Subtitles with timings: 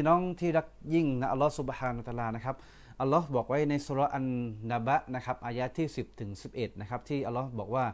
[0.00, 2.56] พี่น้องที่รักยิ่งนะอัลลอฮฺสุบฮานุตะลานะครับ
[3.00, 4.26] อัลลอฮ์บอกไว้ในสุรอัน
[4.72, 7.84] นบะนะครับอายะที่ 10ถึง11นะครับที่อัลลอฮ์บอกว่า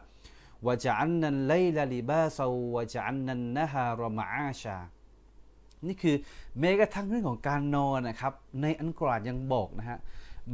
[0.67, 4.77] วะจะอันนันไลลาลิบาซาวะจะอันนันนะฮารมาอาชา
[5.87, 6.15] นี่คือ
[6.59, 9.97] แม้กระทั่งเรื่องของการนอนนะครับ ในอันกรานยังบอกนะฮะ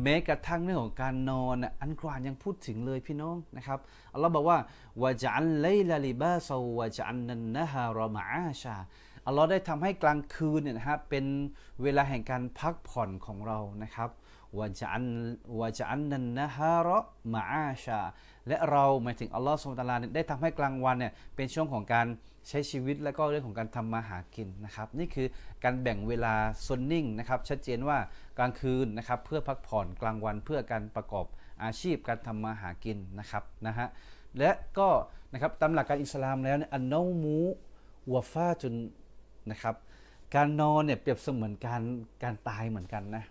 [0.02, 3.79] แม้กระทั่งเรื่องของการนอนอันกรานยังพูดถึงเลยพี่น้องนะครับ
[4.13, 4.57] อัลลอฮ์บอกว่า
[5.04, 8.77] วะจะอันไลลาลิบาซาวะจะอันนันนะฮารมาอาชา
[9.25, 11.25] อัลลอฮ์ได้ทำให้กลางคืนเนี่ยนะครับเป็น
[11.83, 14.09] เวลาแห่งการพักผ่อนของเรานะครับ
[14.59, 15.05] วะจัน
[15.59, 16.99] วะจันนันนะฮาระ
[17.34, 18.02] มาอาชา
[18.47, 22.07] และเราหมายถึงอัลลอฮ์สุลตาลาได้ทำให้กลางวันเนี่ยเป็นช่วงของการ
[22.47, 25.27] ใช้ชีวิตและก็เรื่องของการทำมาหากินนะครับ นี่คือ
[25.63, 27.97] การแบ่งเวลาโซนนิ่งนะครับ ชัดเจนว่า
[28.38, 31.25] กลางคืนนะครับ เพื่อพักผ่อนกลางวันเพื่อการประกอบ
[31.63, 33.88] อาชีพการทำมาหากินนะครับนะฮะ
[34.38, 34.89] และก็
[35.33, 37.38] นะครับตามหลักการอิสลามแล้วเนี่ยอันนมู
[38.13, 38.75] วฟาจุน
[39.52, 39.76] นะครับ
[40.36, 41.81] การนอนเนี่ยเปรียบเสมือนการ
[42.23, 43.23] การตายเหมือนกันนะ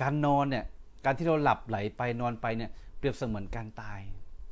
[0.00, 0.64] การนอนเนี่ย
[1.04, 4.00] การที่เราหลับไหลไปนอนไปเนี่ยเปรียบเสมือนการตาย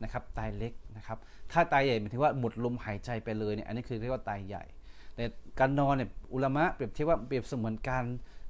[0.02, 1.18] นะครับตายเล็กนะครับ
[1.52, 4.64] ถ้าตายใหญ่หมายถึงว่าหมดลมหายใจไปเลยเนี่ยอันนี้คือเรียกว่าตายใหญ่
[5.14, 5.24] แต่
[5.60, 8.04] การนอนเนี่ยอุลามะเปรียบเทียบว่าเปรียบเสมือนการ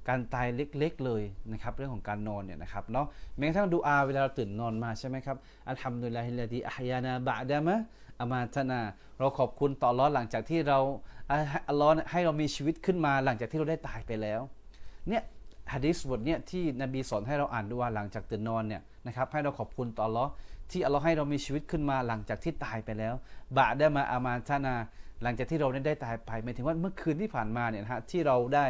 [0.09, 5.37] การตายเล็กๆเลยนะครับเรื่องของการนอนเนี่ยนะครับเนาะแม้กระทั่งดูอาเวลาเราตื่นนอนมาใช่ไหมครับ
[5.69, 7.77] อัลฮัมดุลิลลาฮิลลาดีอัฮยานาบะดามะ
[8.21, 8.81] อามาตนา
[9.19, 10.79] เราขอบคุณต่อรอดหลังจากที่เรา
[11.69, 14.41] อัลลอฮ์ให้เรามีชีวิตขึ้นมาหลังจากที่เราได้ตายไปแล้ว
[15.09, 15.23] เนี่ย
[15.73, 20.25] ฮะดิษบทเนี่ยที่นบีสอนให้เราอ่านด้วยหลังจากตื่นนอนเนี่ยนะครับให้เราขอบคุณต่อรอ
[20.71, 23.15] ที่อัลลอฮ์ให้เรามีชีวิตขึ้นมาหลังจากที่ตายไปแล้ว
[23.57, 24.75] บะได้มาอามาตนา
[25.23, 28.67] หลังจากที่เราได้ตายไปหมายถึงว่าเมื่อคืนที่ผ่านมาเนี่ยนะฮะที่เราได้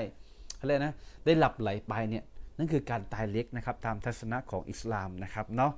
[0.60, 0.92] อะไรนะ
[1.24, 2.24] ได้หลับไหลไปเนี่ย
[2.58, 5.72] นั่นคือการตายเล็กนะครับตามทัศนะของอิสลามนะครับเนาะ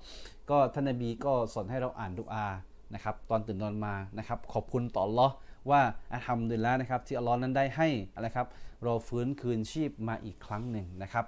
[0.51, 2.47] ก็ท่านนบีก็สอนให้เราอ่านดุอา
[2.95, 5.29] นะครับตอนตื่นนอนมานะครับขอบคุณต่อลอ
[5.71, 5.81] ว่า
[6.15, 8.47] อัลฮัมดุลิลละนะครับที่อัลลอฮ์นั้นได้ให้อะไรครับ
[8.85, 11.25] เราฟื้นคืนชีพมาอีกครั้งหนึ่งนะครับ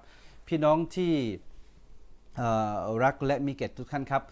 [0.47, 1.13] พี่น้องที่
[3.05, 4.23] รักและมีเกียรติทุกท่านครับ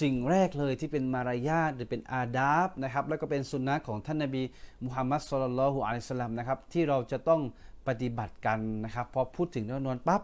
[0.00, 4.42] สิ่งแรกเลยที่เป็นมารยาทหรือเป็นอาดาบนะครับแล้วก็เป็นสุนนะของท่านนบี
[4.84, 7.40] มุฮัมมัดสุลลัลฮุอะลัยสลามนะครับที่เราจะต้อง
[7.88, 10.22] ปฏิบัติกันนะครับพอพูดถึงเรื่องนอนปั๊บ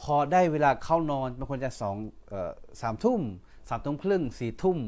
[0.00, 1.96] พอได้เวลาเข้านอนบางคนจะสอง
[2.80, 3.20] สามทุ่ม
[3.68, 4.78] สามทุ่มครึ่งสี่ทุ่ม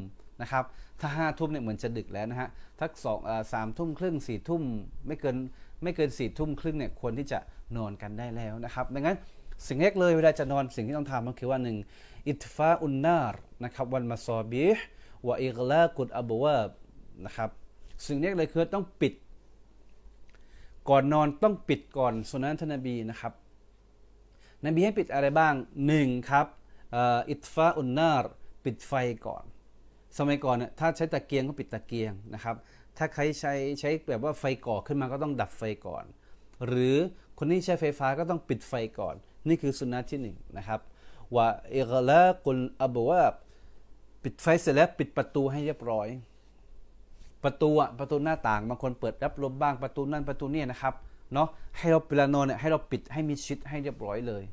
[0.41, 0.63] นะครับ
[0.99, 3.19] ถ้าห้าทุ่มเนี่ยเหมือนจะดึกแล้วนะฮะทักสอง
[3.53, 4.63] สามทุ่มครึ่งสี่ทุ่ม
[5.07, 5.37] ไม่เกิน
[5.83, 7.39] ไม่เกินสี่ทุ่มครึ่งเนี่ยควรที่จะ
[7.77, 9.17] นอนกันได้แล้วนะครับดังนั้น
[9.67, 11.77] สิ่งแรกเลยเวลาจะนอนสิ่งที่ต้องทำก็คือว่าหนึ่ง
[12.27, 14.85] อิตฟาอุนนารนะครับวันมาซอบีห์
[15.27, 16.69] วะอิกลากุดอับวาบ
[17.25, 17.49] นะครับ
[18.07, 19.13] สิ่งแรกเลยคือต้องปิด
[20.89, 23.33] ก่อนนอนต้องปิดก่อนสุนันทนบีนะครับ
[24.65, 25.53] นบีให้ปิดอะไรบ้าง
[25.87, 26.47] หนึ่งครับ
[27.29, 28.23] อิตฟาอุนนาร
[28.65, 28.93] ปิดไฟ
[29.27, 29.43] ก่อน
[30.17, 32.55] สมัยก่อนเนี่ยถ้าใช้ตะเกียงก็ปิดตะเกียงนะครับ
[32.97, 36.05] ถ้าใครใช้ใช้แบบว่าไฟก่อขึ้นมาก็ต้องดับไฟก่อน
[36.67, 36.95] หรือ
[37.37, 39.15] คนที่ใช้ไฟฟ้าก็ต้องปิดไฟก่อน
[39.47, 40.79] นี่คือสุนัขที่หนึ่งนะครับ
[41.35, 43.33] ว่าเอกลากุลอบวาบ
[44.23, 46.07] ปิดไฟเสร็จแล้วปิดประตูให้เรียบร้อย
[47.43, 50.93] ประตูอะประตูหน้าต่างบางคนเปิดรับลมบ้างประตูนั่นประตูนี่นะครับ
[51.33, 51.47] เนาะ
[51.77, 54.43] ให้เราเวลานอนเนี่ยให้เราปิดให้มิดชิดให้เรียบร้อยเลย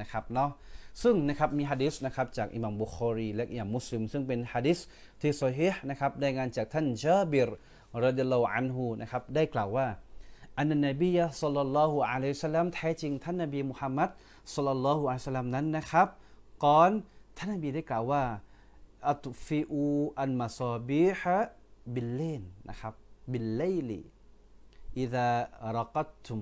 [0.00, 0.50] นะครับเนาะ
[1.02, 4.78] ซึ่งนะครับมีฮะดิษนะครับจากอิหม่ามบุคอรีและอิหม่ามมุสลิม ซึ่งเป็นฮะดิษ
[5.20, 7.48] ที่โซฮีห์นะครับได้งานจากท่านจาบิร
[8.04, 9.86] รดิลลอันฮูนะครับได้กล่าวว่า
[10.58, 14.10] อันนนบียะสัลลัลลอฮุอะลัยฮิสลามแท้จริงท่านนบีมุฮัมมัด
[14.54, 16.08] صلى الله عليه وسلم นั้นนะครับ
[16.64, 16.90] ก่อน
[17.36, 18.22] ท่านนบีได้กล่าวว่า
[19.08, 22.94] أطفئوا المصابيح بالليل นะครับ
[23.32, 26.40] بالليل إذا رقدتم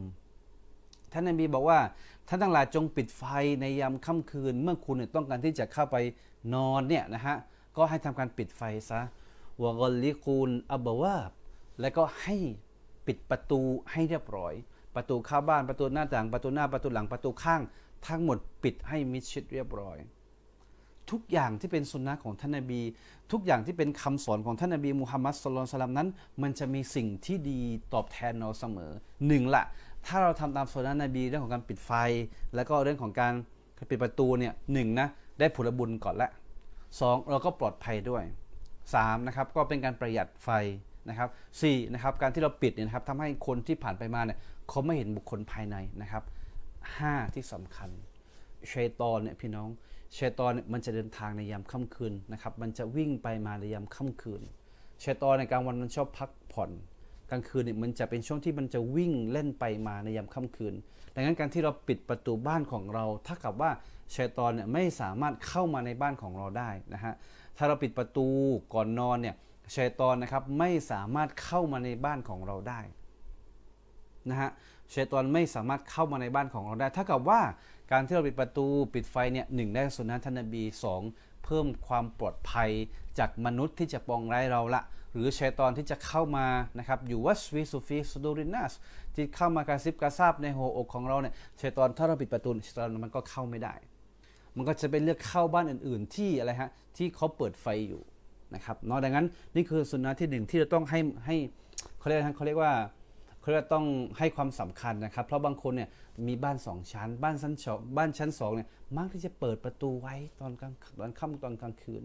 [1.12, 1.80] ท่านนบีบอกว่า
[2.30, 3.22] ท่านทั้งหลายจงปิดไฟ
[3.60, 5.96] ในยามค่ำคืน เมื่อคุณต้องการที่จะเข้าไป
[6.54, 7.36] นอนเนี่ยนะฮะ
[7.76, 9.00] ก็ให้ทำการปิดไฟซะ
[9.62, 11.30] وأغلقوا الأبواب
[11.80, 12.36] และก็ให้
[13.06, 13.60] ปิดประตู
[13.92, 14.54] ให้เรียบร้อย
[14.94, 17.60] ประตูเข้าบ้านประตูหน้าต่างประตูหน้าประตูหลังประตูข้าง
[18.06, 19.98] ทั้งหมดปิดให้มิดชิดเรียบร้อย
[21.10, 22.80] ทุกอย่างที่เป็นสุนนะของท่านนบี
[23.32, 26.08] ทุกอย่างที่เป็นคำสอนของท่านนบีมุฮัมมัดสุลลัลสลัมนั้น
[26.42, 27.60] มันจะมีสิ่งที่ดี
[27.94, 28.90] ตอบแทนเราเสมอ
[29.26, 29.64] หนึ่งละ
[30.08, 31.92] ถ้าเราทำตามสุนนะนบีเรื่องของการปิดไฟ
[32.54, 33.34] แล้วก็เรื่องของการ
[33.90, 35.08] ปิดประตูเนี่ยหนึ่งนะ
[35.38, 36.30] ได้ผลบุญก่อนละ
[37.00, 38.24] สองเราก็ปลอดภัยด้วย
[38.94, 40.50] สามนะครับก็เป็นการประหยัดไฟ
[41.08, 41.28] นะครับ
[41.60, 44.38] สี่นะครับการที่เราปิดเนี่ยนะครับทำให้คนที่ผ่านไปมาเนี่ย
[44.68, 46.22] เขาไม่เห็นบุคคลภายในนะครับ
[46.96, 47.90] ห้าที่สำคัญ
[48.72, 49.68] ชัยตอนเนี่ยพี่น้อง
[50.16, 54.42] ชัยตอนเนี่ยมันจะเดินทางในยามค่ำคืนนะครับมันจะวิ่งไปมาในยามค่ำคืน
[55.04, 56.70] ชัยตอนในกลางวันมันชอบพักผ่อน
[57.30, 60.74] กลางคืนเนี่ยมันจะเป็นช่วงที่มันจะวิ่งเล่นไปมาในยามค่ำคืน
[61.14, 63.70] ดังนั้นการที่เราปิดประตูบ้านของเราถ้ากับว่า
[64.14, 67.14] ชัยตอนเนี่ยไม่สามารถเข้ามาในบ้านของเราได้นะฮะ
[67.56, 68.26] ถ้าเราปิดประตู
[68.74, 69.34] ก่อนนอนเนี่ย
[69.76, 72.80] ชัยตอนนะครับไม่สามารถเข้ามาในบ้านของเราได้
[74.30, 74.50] นะฮะ
[74.94, 77.40] ชัยตอนไม่สามารถเข้ามาในบ้านของเราได้ ถ้ากับว่า
[77.92, 81.02] การที่เราปิดประตูปิดไฟเนี่ยหนึ่งได้สุนท่านนบีสอง
[81.44, 82.70] เพิ่มความปลอดภัย
[83.18, 84.82] จากมนุษย์ที่จะปองร้ายเราละ
[85.18, 86.46] หรือชัยตอนที่จะเข้ามา
[86.78, 88.72] นะครับอยู่วัสวิสุฟีสุดูรินัส
[89.14, 93.74] ที่เข้ามากระซิบกระซาบในหัวอกของเราเนี่ยชัยตอนถ้าเราปิดประตูชัยตอนมันก็เข้าไม่ได้
[94.56, 98.02] มันก็จะไปเลือกเข้าบ้านอื่น ๆ ที่อะไรฮะที่เขาเปิดไฟอยู่
[98.54, 101.36] นะครับเนาะดังนั้นนี่คือสุนนะที่หนึ่งที่เราต้องให้ให้
[101.98, 102.72] เขาเรียกเขาเรียกว่า
[103.40, 103.86] เขาเรียกต้อง
[104.18, 105.88] ให้ความสำคัญนะครับ เพราะบางคนเนี่ย
[106.28, 112.02] มีบ้านสองชั้น บ้านชั้นสองบ้านชั้นสองเนี่ยมักที่จะเปิดประตูไว้ตอนกลางตอนค่ำตอนกลางคืน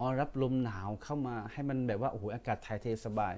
[0.00, 3.34] ออรับลมหนาวเข้ามาให้มันแบบว่าโอ้โหอากาศถ่ายเทสบาย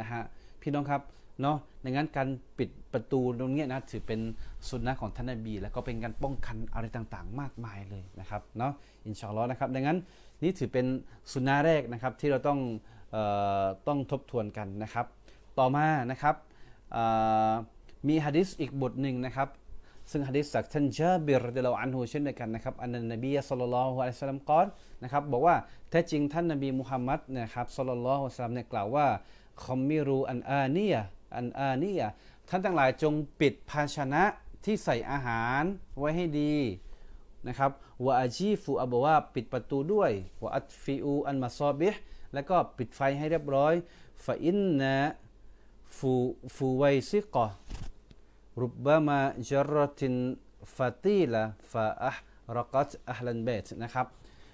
[0.00, 0.22] นะฮะ
[0.62, 1.02] พี่น้องครับ
[1.42, 2.28] เนาะดังนั้นการ
[2.58, 4.20] ปิดประตูตรงนี้นะถือเป็น
[4.68, 8.72] สุนนะของท่านนบี แล้วก็เป็นการป้องกันอะไรต่างๆ มากมายเลยนะครับเนาะ
[9.06, 9.98] อินชาอัลลอฮ์นะครับ ดังนั้น
[10.42, 10.86] นี่ถือเป็น
[11.32, 12.60] สุนนะแรกนะครับที่เราต้อง
[13.14, 13.16] อ
[13.62, 15.06] อต้องทบทวนกันนะครับ
[15.58, 16.34] ต่อมานะครับ
[18.08, 19.48] มีฮะดิษอีกบทหนึ่งนะครับ
[20.10, 24.66] ซึ่งฮะดิษจากท่านจาบิรเดลอันฮูเช่นเดียวกันนะครับอันนบีสุลต่านละฮ์อะลัยฮิสลามกล่าว
[25.02, 25.56] นะครับบอกว่า
[25.90, 29.06] แท้จริงท่านนบีมุฮัมมัดนะครับสุลต่านละฮ์อะลัยฮิสลามเนี่ยกล่าวว่า
[29.64, 30.94] คอมมิรูอันอานีย
[31.36, 32.00] อันอานีย
[32.48, 34.22] ท่านทั้งหลายจงปิดภาชนะ
[34.64, 35.62] ที่ใส่อาหาร
[35.98, 36.54] ไว้ให้ดี
[37.48, 37.70] นะครับ
[38.06, 40.10] วะอาจีฟูอับว่าปิดประตูด้วย
[40.44, 42.00] วะอัตฟิอูอันมาซอบิห์
[42.34, 43.74] แล้วก็ปิดไฟให้เรียบร้อย
[44.24, 44.94] ฟาอินนะ
[45.96, 46.12] ฟู
[46.54, 47.46] ฟูไวซิกะ
[48.60, 50.14] รุบบามาจรติน
[50.76, 52.12] ฟาตีละฟาอะ
[52.56, 54.06] รักัตอัลันเบตนะครับ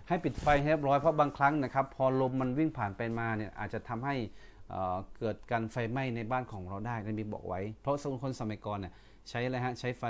[0.08, 4.14] ให้ปิดไฟให้เรียบร้อยเพราะบางครั้งนะครับพอลมมันวิ่งผ่านไปมาเนี่ยอาจจะทำให้
[5.18, 8.92] เกิดการไฟไหม้ในบ้านของเราได้นบีบอกไว้ เพราะสมคนสมัยก่อนเนี่ย
[9.28, 10.04] ใช้อะไรฮะใช้ไฟ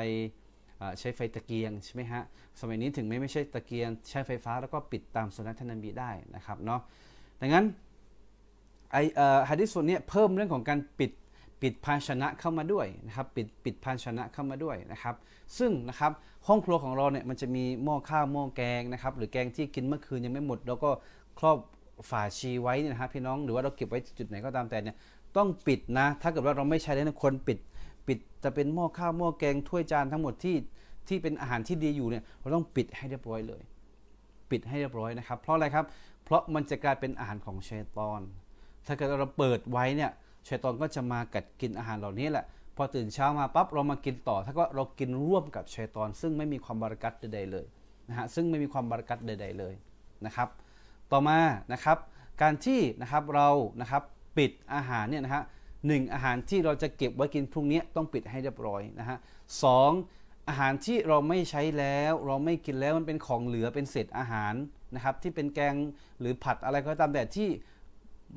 [0.99, 2.23] ใช้ไฟตะเกียงใช่ไหมฮะ
[2.61, 6.81] สมัยนี้ถึงไม่ไม่ใช่ตะเกียง ใช้ไฟฟ้าแล้วก็ปิดตามสุนัขท่านนบีได้นะครับเนาะ
[7.41, 7.64] ดังนั้น
[8.93, 8.96] ไอ
[9.49, 11.11] ฮะดิษส่วนนี้เพิ่มเรื่องของการปิด
[11.62, 15.15] ปิดภาชนะเข้ามาด้วยนะครับปิดปิดภาชนะเข้ามาด้วยนะครับ
[15.59, 16.12] ซึ่งนะครับ
[16.47, 20.91] ห้องครัวของเราเนี่ยมันจะมีหม้อข้าวหม้อแกงนะครับ หรือแกงที่กินเมื่อคืนยังไม่หมดแล้วก็
[21.39, 21.59] ครอบ
[22.11, 24.97] ฝาชีไว้นะครับพี่น้องหรือว่าเราเก็บไว้จุดไหนก็ตามแต่เนี่ย
[25.37, 27.59] ต้องปิดนะ ถ้าเกิดว่าเราไม่ใช้แล้วควรปิด
[28.09, 30.56] ปิดจะเป็นหม้อข้าวหม้อแกงถ้วยจานทั้งหมดที่
[31.09, 33.62] ที่เป็นอาหารที่ดีอยู่เนี่ยเราต้องปิดให้เรียบร้อยเลย
[34.51, 35.85] ปิดให้เรียบร้อยนะครับ เพราะอะไรครับ
[36.25, 38.21] เพราะมันจะกลายเป็นอาหารของเชตอน
[38.87, 40.11] ถ้าเกิดเราเปิดไว้เนี่ย
[40.44, 42.44] เชตอนก็จะมากัดกินอาหารเหล่านี้แหละ
[42.76, 47.67] พอตื่นเช้ามาปั๊บเรามากินต่อ ถ้าก็เรากินร่วมกับเชตอน ซึ่งไม่มีความบารักัตใดๆเลย
[48.08, 49.75] นะฮะซึ่งไม่มีความบารักัตใด ๆเลย
[50.26, 50.49] นะครับ
[51.12, 51.38] ต่อมา
[51.73, 51.99] นะครับ
[52.43, 53.49] การที่นะครับเรา
[53.81, 54.02] นะครับ
[54.38, 55.43] ปิดอาหารเนี่ยนะฮะ
[55.87, 59.17] หนึ่งอาหารที่เราจะเก็บไว้กินพรุ่งนี้ต้องปิดให้เรียบร้อยนะฮะ
[59.64, 59.91] สอง
[60.49, 64.55] อาหารที่เราไม่ใช้แล้ว เราไม่กินแล้วมันเป็นของเหลือเป็นเศษอาหาร
[64.94, 65.75] นะครับที่เป็นแกง
[66.20, 67.49] หรือผัดอะไรก็ตามแต่ที่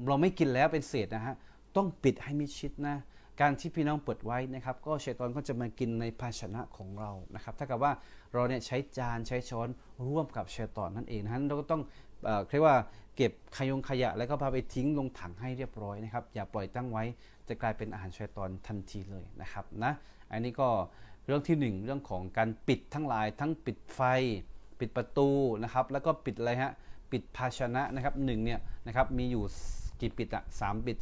[0.08, 1.36] เราไม่กินแล้วเป็นเศษนะฮะ
[1.78, 2.98] ต้องปิดให้มิดชิดนะ
[3.42, 7.92] การที่พี่น้องเปิดไว้นะครับ ก็เชตอนก็จะมากินในภาชนะของเรานะครับถ้ากับว่า
[8.34, 9.68] เราเนี่ยใช้จานใช้ช้อน
[10.08, 11.82] ร่วมกับเชตอนนั่นเองนะเราก็ต้อง
[12.50, 12.76] เรียกว่า
[13.16, 17.04] เก็บขยงขยะ แล้วก็พาไปทิ้งลงถังให้เรียบร้อยนะครับ อย่าปล่อยตั้งไว้
[17.48, 19.94] จะกลายเป็นอาหารเชตอนทันทีเลยนะครับนะ
[20.32, 20.70] อันนี้ก็
[21.26, 24.02] เรื่องที่ 1 เรื่องของการปิดทั้งหลาย ทั้งปิดไฟ
[24.80, 25.30] ปิดประตู
[25.64, 26.72] นะครับ แล้วก็ปิดอะไรฮะ
[27.12, 29.44] ปิดภาชนะนะครับหนึ่งเนี่ยนะครับมีอยู่
[30.02, 30.98] กี่ปิดอะสามปิด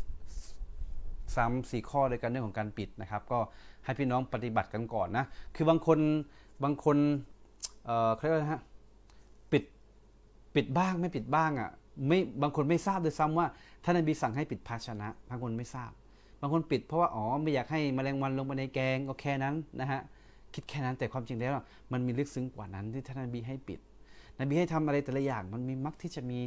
[1.35, 3.39] สามสี่ข้อด้วยกันเรื่องของการปิดนะครับ ก็
[3.83, 5.25] ให้พี่น้องปฏิบัติกันก่อนนะ
[5.55, 5.99] คือบางคน
[6.63, 6.97] บางคน
[7.85, 8.61] เอ่อเขาเรียกว่าฮะ
[9.51, 9.63] ปิด
[10.55, 11.69] ปิดบ้างไม่ปิดบ้างอะ่ะ
[12.07, 13.47] ไม่บางคนไม่ทราบด้วยซ้ำว่า
[13.83, 15.91] ท่านนบีสั่งให้ปิดภาชนะ บางคนไม่ทราบ
[16.41, 20.01] บางคนปิดเพราะว่าอ๋อไม่อยากให้แมลงวันลงมาในแกงก็แค่นั้นนะฮะ
[20.53, 21.51] คิดแค่นั้นแต่ความจริงแล้ว
[21.91, 23.79] มันมีลึกซึ้งกว่านั้นที่ท่านนบีให้ปิด
[24.39, 26.39] นบีให้ทำอะไรแต่ละอย่างมันมีมักที่จะมี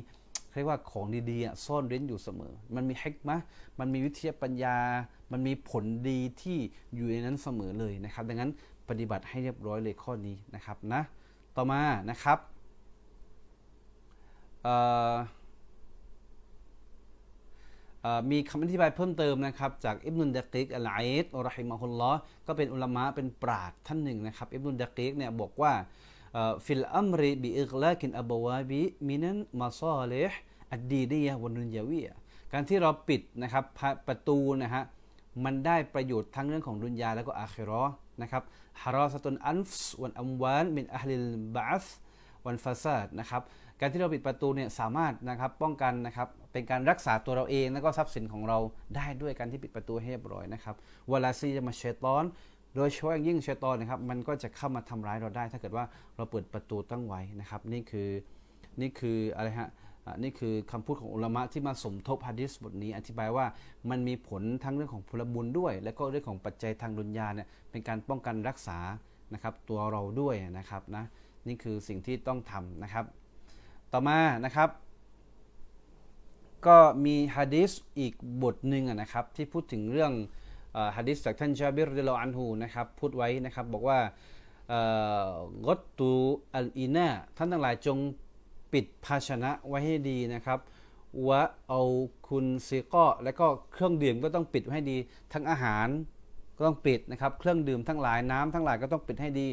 [0.59, 3.39] รียกว่าของดีๆซ่อนเร้นอยู่เสมอ มันมีเฮกมะ
[3.79, 4.77] มันมีวิทยาปัญญา
[5.33, 6.59] มันมีผลดีที่
[6.95, 8.51] อยู่ในนั้นเสมอเลยนะครับ ดังนั้น
[8.89, 11.03] ปฏิบัติให้เรียบร้อยเลยข้อนี้นะครับนะ
[11.57, 12.39] ต่อมานะครับ
[18.31, 25.73] มีคำอธิบายเพิ่มเติมนะครับ จากอิบนุนดะกิกอัลไอต์ رحمه الله ก็เป็นอุลามะเป็นปราชญ์ท่านหนึ่งนะครับอิบนุนดะกิกเนี่ยบอกว่า
[26.65, 32.01] في الأمر بإغلاق الأبواب من المصالح الدينية والدنيوية
[32.53, 33.65] การที่เราปิดนะครับ
[34.09, 34.83] ประตูนะฮะ
[35.45, 37.83] มันได้ประโยชน์ทั้งเรื่องของดุนยาแล้วก็อาคิรอ
[38.23, 38.43] นะครับ
[38.83, 41.85] حراسة الأنفس والأموال من أهل العبث
[42.47, 43.43] والفساد นะครับ
[43.81, 48.59] การที่เราปิดประตูเนี่ยสามารถนะครับป้องกันนะครับเป็นการรักษาตัวเราเอง แล้วก็ทรัพย์สินของเรา
[48.97, 50.75] ได้ด้วยการที่ปิดประตูให้เรียบร้อยนะครับ
[51.09, 52.25] เวลาซีจะมาเชตอน
[52.77, 55.85] โดยเฉพาะอย่างยิ่งเชตอนนะครับมันก็จะเข้ามาทำร้ายเราได้ ถ้าเกิดว่า
[56.17, 58.09] เราเปิดประตูตั้งไว้นะครับ นี่คือ
[58.81, 59.71] นี่คืออะไรฮะ
[60.23, 63.47] นี่คือคำพูดของอุลามะที่มาสมทบฮะดิษบทนี้ อธิบายว่า
[63.91, 68.79] มันมีผลทั้งเรื่องของพลบุญด้วย และก็เรื่องของปัจจัยทางดุนยาเนี่ยเป็นการป้องกันรักษา
[69.35, 71.05] นะครับตัวเราด้วยนะครับนะ
[71.47, 73.05] นี่คือสิ่งที่ต้องทำนะครับ
[73.93, 74.71] ต่อมานะครับ
[76.67, 80.13] ก็มีฮะดิษอีกบทหนึ่งนะครับที่พูดถึงเรื่อง
[80.97, 83.99] ฮะดิษจากท่านจาบิรดิลอันฮูนะครับพูดไว้นะครับบอกว่า
[85.67, 86.11] กดตู
[86.55, 87.99] อัลอีนาท่านทั้งหลายจง
[88.73, 90.59] ปิดภาชนะไว้ให้ดีนะครับ
[91.29, 91.81] วะเอา
[92.29, 94.97] คุณซีก็และก็เครื่องดื่มก็ต้องปิดให้ดี
[95.33, 95.89] ทั้งอาหาร
[96.57, 99.47] ก็ต้องปิดนะครับ เครื่องดื่มทั้งหลายน้ำทั้งหลายก็ต้องปิดให้ดี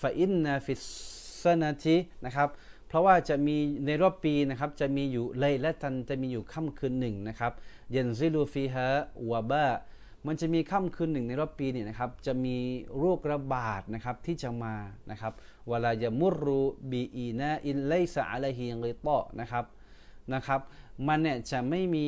[0.00, 0.74] ฟาอินนาฟิ
[1.42, 2.48] สนาทีนะครับ
[2.88, 3.56] เพราะว่าจะมี
[3.86, 7.52] ในรอบปีนะครับจะมีอยู่เลยและทันจะมีอยู่ค่ำคืนหนึ่งนะครับ
[7.90, 8.88] เยนซิลูฟีฮะ
[9.30, 9.66] วาบะ
[10.26, 12.56] มันจะมีค่ำคืนหนึ่งในรอบปีเนี่ยนะครับจะมี
[12.98, 14.74] โรคระบาดนะครับที่จะมา
[15.10, 15.32] นะครับ
[15.68, 19.64] เวลายะมุรูบีอีนาอินไลซาอะลัยฮิงลิตอนะครับ
[20.34, 20.60] นะครับ
[21.06, 22.04] มันเนี่ยจะไม่มี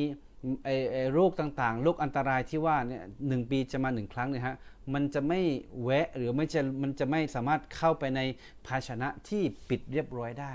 [0.63, 4.55] ไอไอโรคต่างๆ โรคอันตรายที่ว่าเนี่ยหนึ่งปีจะมาหนึ่งครั้งเนี่ยฮะ
[4.93, 5.39] มันจะไม่
[5.83, 8.21] แวะหรือไม่จะมันจะไม่สามารถเข้าไปใน
[8.67, 10.53] ภาชนะที่ปิดเรียบร้อยได้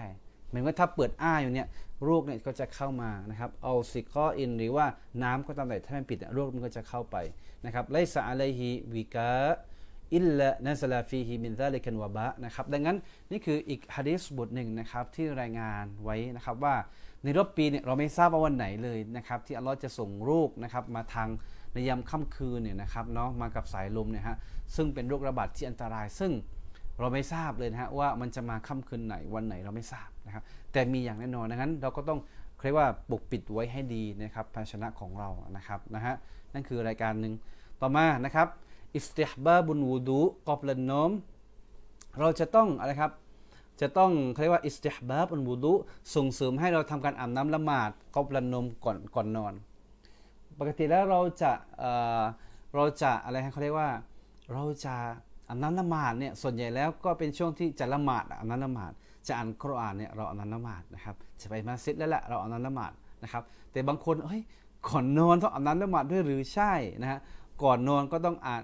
[0.53, 1.69] เหมือนว่าถ้าเปิดอ้าอยู่เนี่ย
[2.05, 4.87] โรคเนี่ยก็จะเข้ามานะครับأو سقاء หรือว่า
[5.23, 7.17] น้ำก็ตามแต่ถ้ามันปิดโรคมันก็จะเข้าไป
[7.65, 12.97] นะครับليس عليه وكاء إلا نزل فيه من ذلك الوباء นะครับดังนั้น
[13.31, 16.75] นี่คืออีกฮะดีษบทหนึ่งนะครับที่รายงานไว้นะครับว่า
[17.23, 21.29] ในรอบปีเนี่ยเราไม่ทราบว่าวันไหนเลยนะครับที่อัลลอฮ์จะส่งโรคนะครับมาทาง
[21.73, 24.37] ในยามค่ำคืนเนี่ยนะครับเนาะมากับสายลมเนี่ยฮะ
[24.77, 26.33] ซึ่งเป็นโรคระบาดที่อันตราย ซึ่ง
[26.99, 32.21] เราไม่ทราบเลยนะฮะว่ามันจะมาค่ำคืนไหนวันไหนเราไม่ทราบ นะครับแต่มีอย่างแน่นอนดังนั้นเราก็ต้อง
[32.65, 36.15] เรียกว่าปกปิดไว้ให้ดีนะครับภาชนะของเรานะครับนะฮะ
[36.53, 37.35] นั่นคือรายการหนึ่ง
[37.81, 38.49] ต่อมานะครับ
[38.95, 41.11] อิสติฮบาบุนวูดูกอบลันนม
[42.21, 43.13] เราจะต้องอะไรครับ
[43.81, 45.73] จะต้องเรียกว่าอิสติฮบาบุนวูดู
[46.15, 49.55] ส่งเสริมให้เราทำการอาบน้ำละหมาดกอบลันนมก่อนก่อนนอน
[50.59, 53.91] ปกติแล้วเราจะเเราจะอะไรเขาเรียกว่า
[54.53, 54.95] เราจะ
[55.49, 58.93] อาบน้ำละหมาดเนี่ยส่วนใหญ่แล้วก็เป็นช่วงที่จะละหมาดอาบน้ำละหมาด
[59.27, 64.43] จะอ่านคุรานเนี่ยเราอ่าน้ำละหมาดนะครับ จะไปมัสยิดแล้วแหละเราอ่าน้ำละหมาดนะครับ แต่บางคนเฮ้ย
[64.89, 67.19] ก่อนนอนต้องอ่าน้ำละหมาดด้วยหรือใช่นะฮะ
[67.63, 68.63] ก่อนนอนก็ต้องอ่าบ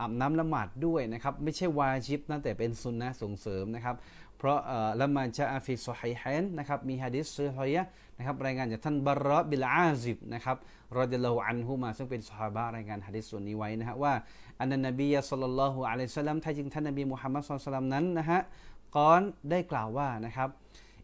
[0.00, 3.96] อาบน้ำละหมาดด้วยนะครับ ไม่ใช่วาจิบนะแต่เป็นสุนนะส่งเสริมนะครับ
[4.38, 4.58] เพราะ
[5.00, 7.78] ละมาจะอาฟิสฮิฮันนะครับมีฮะดิษซอฮีย
[8.18, 10.56] นะครับรายงานจากท่านบารอบิลอาซิบนะครับ
[10.96, 14.12] رضي الله عنهما ซึ่งเป็นสฮาบะรายงานฮะดิษส่วนนี้ไว้นะฮะว่า
[14.60, 18.40] أن النبي صلى الله عليه وسلم แท้จริงท่านนบีมุฮัมมัดสุลลัลลัมนั้นนะฮะ
[18.96, 20.48] قال ได้กล่าวว่านะครับ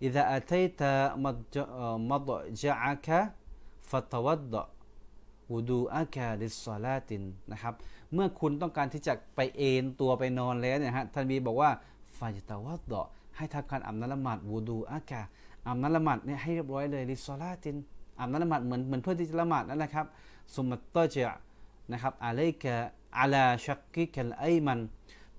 [0.04, 7.74] إذا أتيت مضجعك فتوضأ وضوءك للصلاة นะครับ
[8.12, 11.70] เมื่อคุณต้องการที่จะไปเอนตัวไปนอนแล้วเนี่ยฮะท่านนบีบอกว่า
[12.18, 13.06] ฟาจตาวัดดะ
[13.36, 15.22] ให้ทำการอาบน้ำละหมาดวูดูอากา
[15.66, 17.76] อาบน้ำละหมาดเนี่ยให้เรียบร้อยเลยลิสซาลาติน
[18.18, 20.06] อาบน้ำละหมาดเหมือนเหมือนเพื่อที่จะละหมาดนั่นแหละครับ
[20.54, 21.16] สุมัตเตอร์เจ
[21.92, 22.74] นะครับอะลัยกะ
[23.18, 24.80] อาลาชักกิกัลไอมัน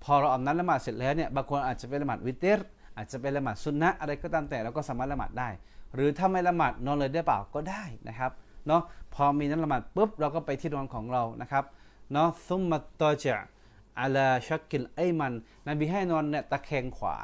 [0.04, 2.60] พอเราอาบน้ำละหมาดเสร็จแล้วเนี่ยบางคนอาจจะไปละหมาดวิเตร
[2.98, 5.50] อาจจะไปละหมาดสุนนะอะไรก็ตามแต่เราก็สามารถละหมาดได้
[5.96, 8.32] หรือถ้าไม่ละหมาดนอนเลยได้เปล่าก็ได้นะครับ
[8.68, 8.82] เนาะ
[9.14, 11.64] พอมีน้ำละหมาดปุ๊บเราก็ไปที่นอนของเรานะครับ
[12.12, 15.34] เนาะثم اضطجع على شقك الأيمن
[15.68, 17.16] นบีให้นอนเนี่ยตะแคงขวา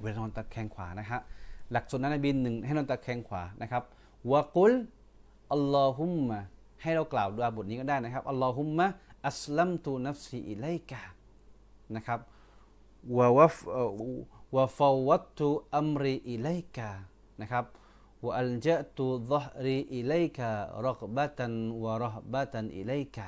[0.00, 1.20] เวลานอนตะแคงขวานะฮะ
[1.72, 3.82] หลักสุนนะนบีหนึ่งให้นอนตะแคงขวานะครับ
[4.30, 4.72] وقل
[5.52, 6.38] اللهم
[6.84, 11.00] ให้เรากล่าวด้วยบทนี้ก็ได้นะครับاللهم أسلمت نفسي إليك
[11.96, 12.20] นะครับ
[13.16, 16.88] و و وفوضت أمري إليك
[17.40, 17.64] นะครับ
[18.24, 23.26] وألج أت ظهري إليك رغبة ورهبة إليك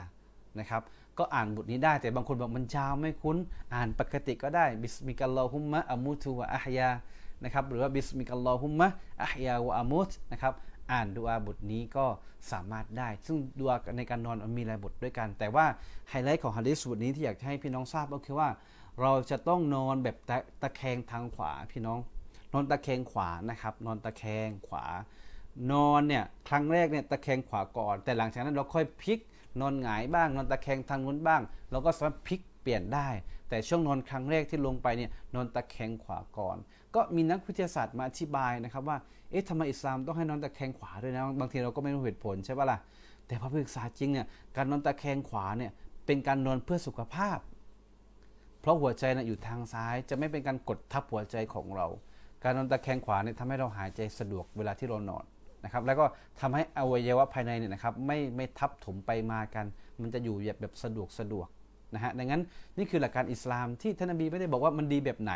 [0.58, 0.82] นะครับ
[1.18, 3.36] ก็อ่านบทนี้ได้แต่บางคนบอกมันยาวไม่คุ้น
[3.74, 6.90] อ่านปกติก็ได้باسمك اللهم أموت وأحيا
[7.44, 8.88] นะครับหรือว่าباسمك اللهم أحيا
[9.24, 10.52] وأموت นะครับ
[10.92, 12.06] อ่านดูอาบทนี้ก็
[12.52, 15.66] สามารถได้ ซึ่งดูอาในการนอนมีหลายบทด้วยกัน แต่ว่า
[16.08, 18.48] ไฮไลท์ของฮะดิษบทนี้ที่อยากให้พี่น้องทราบก็คือว่า
[19.00, 20.16] เราจะต้องนอนแบบ
[20.62, 21.98] ตะแคงทางขวาพี่น้อง
[22.52, 24.84] นอนตะแคงขวานะครับ นอนตะแคงขวา
[25.72, 29.18] นอนเนี่ยครั้งแรกเนี่ยตะแคงขวาก่อน แต่หลังจากนั้นเราค่อยพลิก
[29.60, 33.08] นอนหงายบ้าง นอนตะแคงทางนู้นบ้าง เราก็สามารถพลิก ปลี่ยนได้
[33.48, 36.56] แต่ช่วงนอนครั้งแรกที่ลงไปเนี่ยนอนตะแคงขวาก่อน
[36.94, 38.96] ก็มีนักวิทยาศาสตร์มาอธิบายนะครับว่า
[39.30, 42.78] เอ๊ะทำไมอิสลามต้องให้นอนตะแคงขวาด้วยนะบางทีเราก็ไม่รู้เหตุผลใช่ปะล่ะ
[43.26, 45.72] แต่พอศึกษาจริงเนี่ยการนอนตะแคงขวาเนี่ย
[46.06, 47.38] เป็นการนอนเพื่อสุขภาพ
[48.60, 51.86] เพราะหัวใจนะอยู่ทางซ้ายจะไม่เป็นการกดทับหัวใจของเรา
[52.42, 55.24] การนอนตะแคงขวาเนี่ยทำให้เราหายใจสะดวกเวลาที่เรานอน
[55.64, 56.04] นะครับแล้วก็
[56.40, 59.66] ทำให้อวัยวะภายในเนี่ยนะครับไม่ไม่ทับถมไปมากัน
[60.00, 61.48] มันจะอยู่แบบแบบสะดวกสะดวก
[61.94, 62.42] นะฮะดังนั้น
[62.76, 65.34] นี่คือหลักการอิสลามที่ท่านนบีไม่ได้บอกว่ามันดีแบบไหน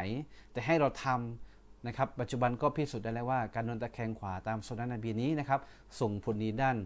[0.52, 5.61] แต่ให้เราทำนะครับปัจจุบันก็พิสูจน์ได้แล้วว่าการนอนตะแคงขวาตามสุนัขนบีนี้นะครับ
[6.00, 6.76] ส่งผลดีด้าน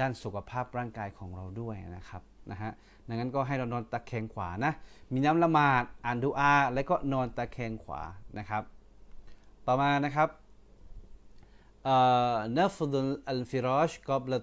[0.00, 2.70] ด้านสุขภาพร่างกายของเราด้วยนะครับนะฮะ
[3.08, 4.72] ดังนั้นก็ให้เรานอนตะแคงขวานะ
[5.12, 8.00] มีน้ำละหมาดอ่านดูอา และก็นอนตะแคงขวา
[8.38, 8.62] นะครับ
[9.66, 10.28] ต่อมานะครับ
[11.84, 11.96] เอ่
[12.34, 14.38] อนฟดุลอัลฟิรอชกอบละ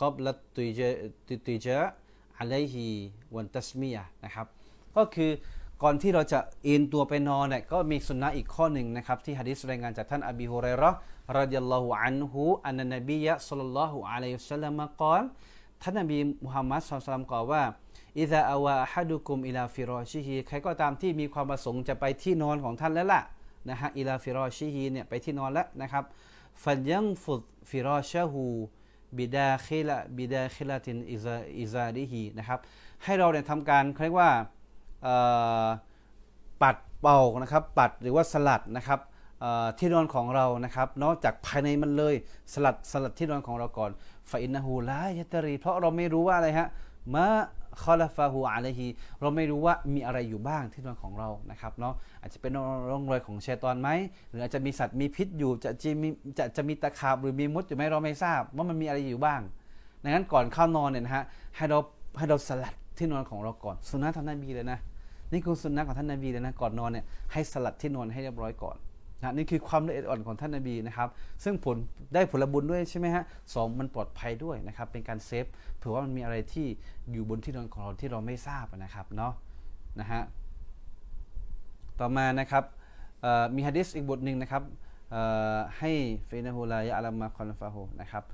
[0.00, 0.80] กอบละตุยเจ
[1.46, 1.66] ตุยเจ
[2.42, 2.86] อะลัยฮี
[3.34, 4.46] วันตัสมียะนะครับ
[4.96, 5.30] ก็คือ
[5.82, 10.90] ก่อนที่เราจะเอนตัวไปนอนเนี่ยก็มีสุนนะอีกข้อหนึ่งนะครับ ที่ฮะดิษรายงานจากท่านอบีฮุเรระ
[11.38, 15.22] รดิยัลลอฮุอันฮุอันนบียะสุลลัลลอฮุอะลัยฮิสซาลามะกอล
[15.82, 17.62] ท่านนบีมุฮัมมัดสัลลัมกล่าวว่า
[18.20, 23.22] إذا أوى أحدكم إلى فراشه ใครก็ตามที่มีความประสงค์จะไปที่นอนของท่านแล้วล่ะ
[23.68, 26.04] นะฮะإلى فراشه เนี่ยไปที่นอนแล้วนะครับ
[26.62, 32.58] فلينفض فراشه بداخلة بداخلة إزا إزاره นะครับ
[33.04, 34.30] ให้เราเนี่ยทำการเรียกว่า
[36.62, 39.00] ปัดเป่านะครับ ปัดหรือว่าสลัดนะครับ
[39.78, 42.14] ที่นอนของเรานะครับนอกจากภายในมันเลย
[42.52, 43.90] สลัดสลัดที่นอนของเราก่อน
[44.30, 46.68] ฟาอินนหูลายตรี เพราะเราไม่รู้ว่าอะไรฮะ
[47.14, 47.26] มะ
[47.80, 48.88] คอลฟาหูอะลัยฮี
[49.20, 52.52] เราไม่รู้ว่ามีอะไรอยู่บ้างที่นอนของเรานะครับเนาะอาจจะเป็น
[52.90, 53.88] ร่องรอยของเชตอนไหม
[54.28, 59.40] หรืออาจจะมีสัตว์มีพิษอยู่จะจะมีจะจะมีตะขาบหรือมีมดอยู่ไหมเราไม่ทราบ ว่ามันมีอะไรอยู่บ้าง
[60.02, 61.24] ดังนั้นก่อนเข้านอนเนี่ยนะฮะ
[61.56, 61.78] ให้เรา
[62.18, 64.78] ให้เราสลัดที่นอนของเราก่อนสุนัขท่านนบีเลยนะ
[65.32, 68.76] นี่คือสุนัขของท่านนบีเลยนะก่อนนอนเนี่ยให้สลัดที่นอนให้เรียบร้อยก่อน
[69.22, 71.08] นะนี่คือความละเอียดอ่อนของท่านนบีนะครับ
[71.44, 71.76] ซึ่งผล
[72.14, 73.24] ได้ผลบุญด้วยใช่ไหมฮะ
[73.54, 75.46] สองมันปลอดภัยด้วยนะครับ เป็นการ safe
[75.78, 76.66] เผื่อว่ามันมีอะไรที่
[77.12, 79.32] อยู่บนที่นอนของเราที่เราไม่ทราบนะครับเนาะ
[80.00, 80.22] นะฮะ
[82.00, 82.64] ต่อมานะครับ
[83.54, 84.62] มีฮะดิษอีกบทหนึ่งนะครับ
[85.78, 85.90] ให้
[86.26, 88.24] فإنه لا يعلم ما خلفه นะครับ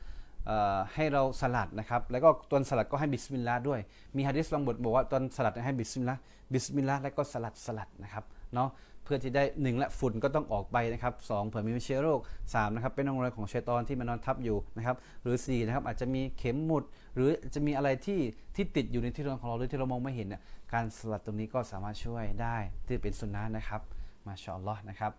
[0.95, 3.81] ให้เราสลัดนะครับ แล้วก็ตอนสลัดก็ให้بسم الله ด้วย
[4.17, 6.21] มีฮะดิษบางบทบอกว่าตอนสลัดให้ بسم الله
[6.53, 8.69] บิสมิลลาห์แล้วก็สลัดสลัดนะครับเนาะ
[9.09, 16.85] พื่อที่ได้หนึ่งละฝุ่นก็ต้องออกไปนะครับสองเผื่อมีเชื้อโรค3นะครับเป็นร่องรอยของเชัยตอนที่มันนอนทับอยู่นะครับหรือ4นะครับอาจจะมีเข็มหมุด
[17.15, 18.21] หรือจะมีอะไรที่
[18.57, 23.81] ที่ติดอยู่ในที่นอนของเราหรือที่เรามองไม่เห็นเนี่ยการสลัดตรงนี้ก็สามารถช่วยได้ที่เป็นสุนนะนะครับ
[24.27, 25.13] มาชอลลอฮ์นะครับ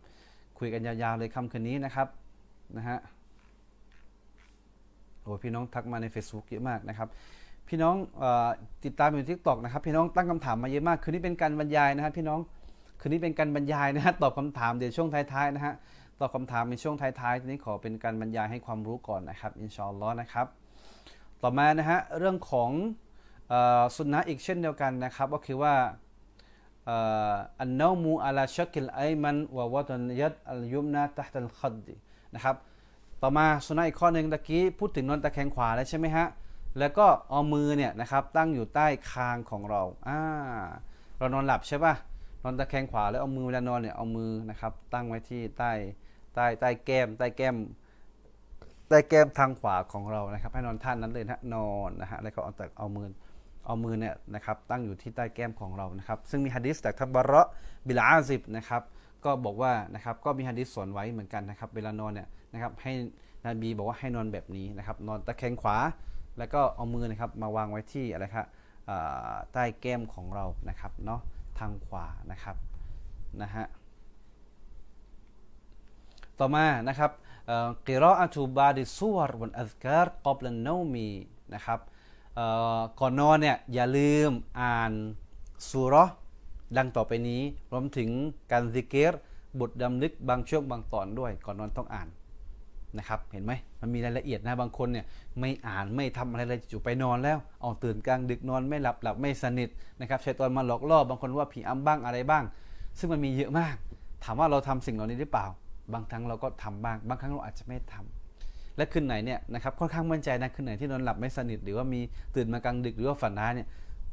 [0.59, 2.07] คุยกันยาวๆเลยคำคืนนี้นะครับ
[2.77, 2.97] นะฮะ
[5.21, 7.07] โอ้พี่น้องทักมาใน Facebook เยอะมากนะครับ
[7.67, 8.23] พี่น้องอ
[8.85, 12.39] ติดตามอยู่ TikTok นะครับพี่น้องตั้งคำถามมาเยอะมาก คืนนี้เป็นการบรรยายนะครับพี่น้อง
[12.99, 15.73] คืนนี้เป็นการบรรยายนะฮะตอบคำถามเดี๋ยวช่วงท้ายๆนะฮะ
[16.19, 20.47] ตอบคำถามในช่วงท้ายๆทีนี้ขอเป็นการบรรยายให้ความรู้ก่อนนะครับإن شاء الله นะครับ
[21.41, 22.71] ต่อมานะฮะเรื่องของ
[23.95, 25.73] สุนนะอีกเช่นเดียวกันนะครับ ก็คือว่า
[27.61, 31.95] النوم على الشق الأيمن و ووضع اليد اليمنى تحت الخد
[32.35, 32.55] นะครับ
[33.21, 36.25] ต่อมาสุนนะอีกข้อหนึ่งตะกี้พูดถึงนอนตะแคงขวาแล้วใช่ไหมฮะ
[36.79, 40.19] แล้วก็เอามือเนี่ยนะครับตั้งอยู่ใต้คางของเราอ่า
[41.17, 41.93] เรานอนหลับใช่ป่ะ
[42.43, 45.71] นอนตะแคงขวาแล้วเอามือเวลานอนเนี่ยเอามือนะครับ ตั้งไว้ที่ใต้
[46.35, 47.55] ใต้ใต้แก้ม ใต้แก้ม
[48.89, 53.07] ใต้แก้มทางขวาของเรานะครับ ให้นอนท่านนั้นเลยนะนอนนะฮะแล้วก็เอาแต่เอามือ
[53.65, 57.41] เอามือเนี่ยนะครับ ตั้งอยู่ที่ใต้แก้มของเรานะครับ ซึ่งมีฮะดิษจากทับบาระ
[57.87, 58.81] บิลาซิบนะครับ
[59.25, 62.93] ก็บอกว่านะครับก็มีฮะดิษสอนไว้เหมือนกันนะครับ เวลานอนเนี่ยนะครับให้
[63.45, 65.77] นบีบอกว่าให้นอนแบบนี้นะครับ นอนตะแคงขวา
[66.37, 68.45] แล้วก็เอามือนะครับมาวางไว้ที่อะไรครับ
[69.53, 71.21] ใต้แก้มของเรานะครับเนาะ
[71.59, 72.55] ทางขวานะครับ
[73.41, 73.65] นะฮะ
[76.39, 77.11] ต่อมานะครับ
[77.87, 81.07] กิรออะตูบาดิสุวรบนอัลการกอบลันโนมี
[81.53, 81.79] นะครับ
[82.99, 84.91] ก่อนนอนเนี่ยอย่าลืมอ่าน
[85.69, 85.95] สุร
[86.77, 87.41] ดังต่อไปนี้
[87.71, 88.09] รวมถึง
[88.51, 89.13] การซิกเกต
[89.59, 92.07] บทดำลึกบางช่วงบางตอนด้วย ก่อนนอนต้องอ่าน
[92.97, 95.05] นะครับเห็นไหมมันมีรายละเอียดนะบางคนเนี่ย
[95.39, 102.43] ไม่อ่านไม่ทำอะไรเลยจู่ไปนอนแล้วเอาตื่นกลางดึกนอนไม่หลับหลับไม่สนิทนะครับใช้ตอนมาหลอกล่อบางคนว่าผีอำบ้างอะไรบ้าง
[102.99, 103.75] ซึ่งมันมีเยอะมาก
[104.23, 105.45] ถามว่าเราทำสิ่งเหล่านี้หรือเปล่า
[105.93, 112.01] บางครั้งเราก็ทำบ้าง บางครั้งเราอาจจะไม่ทำและคืนไหนเนี่ยนะครับค่อนข้างมั่นใจนะคืนไหนที่นอนหลับไม่สนิท หรือว่ามี
[112.35, 113.67] ตื่นมากลางดึกหรือว่าฝันร้ายเนี่ย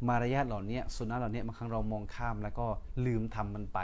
[0.09, 2.67] มารยาทเหล่านี้สุนนะเหล่านี้บางครั้งเรามองข้ามแล้วก็
[3.07, 3.79] ลืมทำมันไป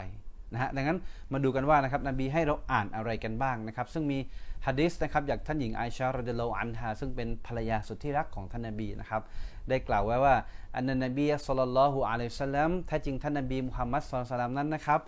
[0.53, 0.99] นะฮะดังนั้น
[1.33, 4.19] มาดูกันว่านะครับนบีให้เราอ่านอะไรกันบ้างนะครับ ซึ่งมี
[4.65, 9.21] ฮะดิษนะครับจากท่านหญิงไอชา رضي الله عنها ซึ่งเป็นภรรยาสุดที่รักของท่านนบีนะครับ
[9.69, 10.35] ได้กล่าวไว้ว่า
[10.75, 14.99] อันนบีสุลลัลลอฮุอะลัยฮิสลามถ้าจริงท่านนบีมุฮัมมัดสุลลัลลนั้นนะครับ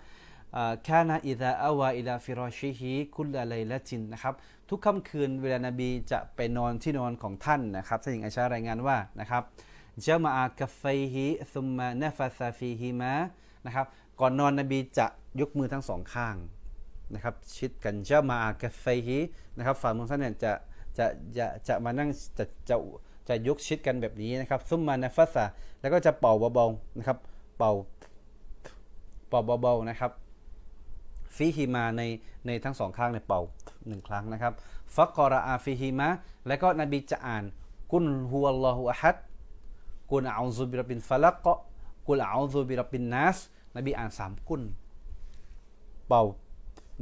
[0.84, 4.34] كان إذا أوى إلى فراشه كل ليلة นะครับ
[4.68, 9.42] ทุกค่ำคืนเวลานบีจะไปนอนที่นอนของท่านนะครับท่านหญิงไอชารายงานว่านะครับ
[10.04, 13.12] جمع كفيه ثم نفث فيهما
[13.66, 13.86] นะครับ
[14.20, 15.06] ก่อนนอนนบีจะ
[15.40, 16.36] ยกมือทั้งสองข้าง
[17.14, 19.18] นะครับชิดกันجمع كفيه
[19.56, 20.52] นะครับฝ่ามือท่านเนี่ยจะ
[20.98, 22.76] จะจะจะมานั่งจะจะ
[23.28, 25.44] จะยกชิดกันแบบนี้นะครับثم نفث
[25.80, 27.18] แล้วก็จะเป่าเบาๆนะครับ
[27.58, 27.72] เป่า
[29.28, 30.12] เป่าเบาๆนะครับ
[31.36, 32.02] فيهما ใน
[32.46, 33.40] ในทั้งสองข้างในเป่า
[33.88, 34.52] หนึ่งครั้งนะครับ
[34.94, 36.08] فقرأ فيهما
[36.46, 37.44] และก็นบีจะอ่าน
[37.92, 39.16] قل هو الله أحد
[40.10, 41.46] قل أعوذ برب الفلق
[42.06, 43.38] قل أعوذ برب الناس
[43.76, 44.62] นบีอ่านสามกุล
[46.08, 46.24] เป่า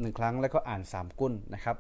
[0.01, 1.77] หนึ่งครั้งแล้วก็อ่านสามกุลนะครับ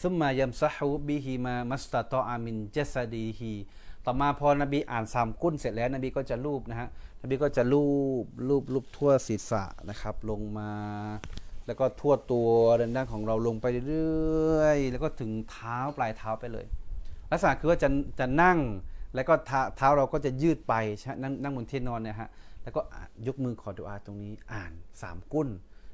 [0.00, 3.52] ثم يمسح بهما ما استطاع من جسده
[4.04, 6.88] ต่อมาพอนบีอ่านสามกุลเสร็จแล้ว นบีก็จะลูบนะฮะ
[7.22, 7.86] นบีก็จะรู
[8.22, 10.70] ปรูปรูปทั่วศีรษะนะครับ ลงมา
[11.66, 12.48] แล้วก็ทั่วตัว
[12.80, 16.66] ด้านด้านของเราลงไปเรื่อยแล้วก็ถึงเท้าปลายเท้าไปเลย
[17.30, 18.58] ลักษณะคือว่าจะจะนั่ง
[19.14, 19.34] แล้วก็
[19.76, 20.74] เท้าเราก็จะยืดไป
[21.22, 22.30] นั่งนั่งบนที่นอนเนี่ยฮะ
[22.62, 22.80] แล้วก็
[23.26, 25.48] ยกมือขอดุอาตรงนี้อ่านสามกุ้น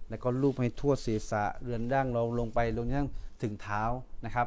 [0.08, 3.06] แล้วก็ลูบให้ทั่วศีรษะเรือนร่างเราลงไปลงยัง
[3.42, 3.82] ถึงเท้า
[4.24, 4.46] นะครับ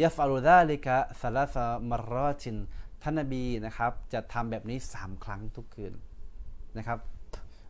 [0.00, 2.56] ยาฟารูดาลิกะซาลาซามารอชิน
[3.02, 5.92] ท่านนบีนะครับจะทำแบบนี้ 3 ครั้งทุกคืน
[6.76, 6.98] นะครับ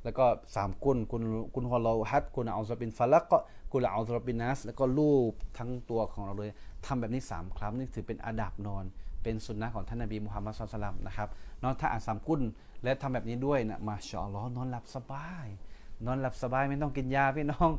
[0.04, 1.22] แล้วก็สามกุนกุน
[1.54, 3.38] กุนฮอลโลฮัดกุนอัลซาบินฟาลักก็
[3.72, 6.50] กุนอัลซาบินนัสแล้วก็ลูบทั้งตัวของเราเลย
[6.86, 8.84] ทำแบบนี้ 3 ครั้งนี่ถือเป็นอาดับนอน
[9.22, 11.28] เป็นสุนนะของท่านนบีมุฮัมมัดสุลตัลลัมนะครับ
[11.62, 12.42] นอนถ้าอ่านสามกุน
[12.84, 15.46] และทำแบบนี้ด้วยนะมาชอลอนอนหลับสบาย
[16.06, 17.70] นอนหลับสบายไม่ต้องกินยาพี่น้อง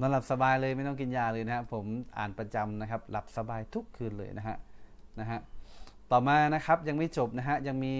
[0.00, 1.84] นอนหลับสบายเลยไม่ต้องกินยาเลยนะครับผม
[2.18, 4.56] อ่านประจำนะครับ หลับสบายทุกคืนเลยนะฮะ
[5.20, 5.40] นะฮะ
[6.10, 7.94] ต่อมานะครับยังไม่จบนะฮะยังมี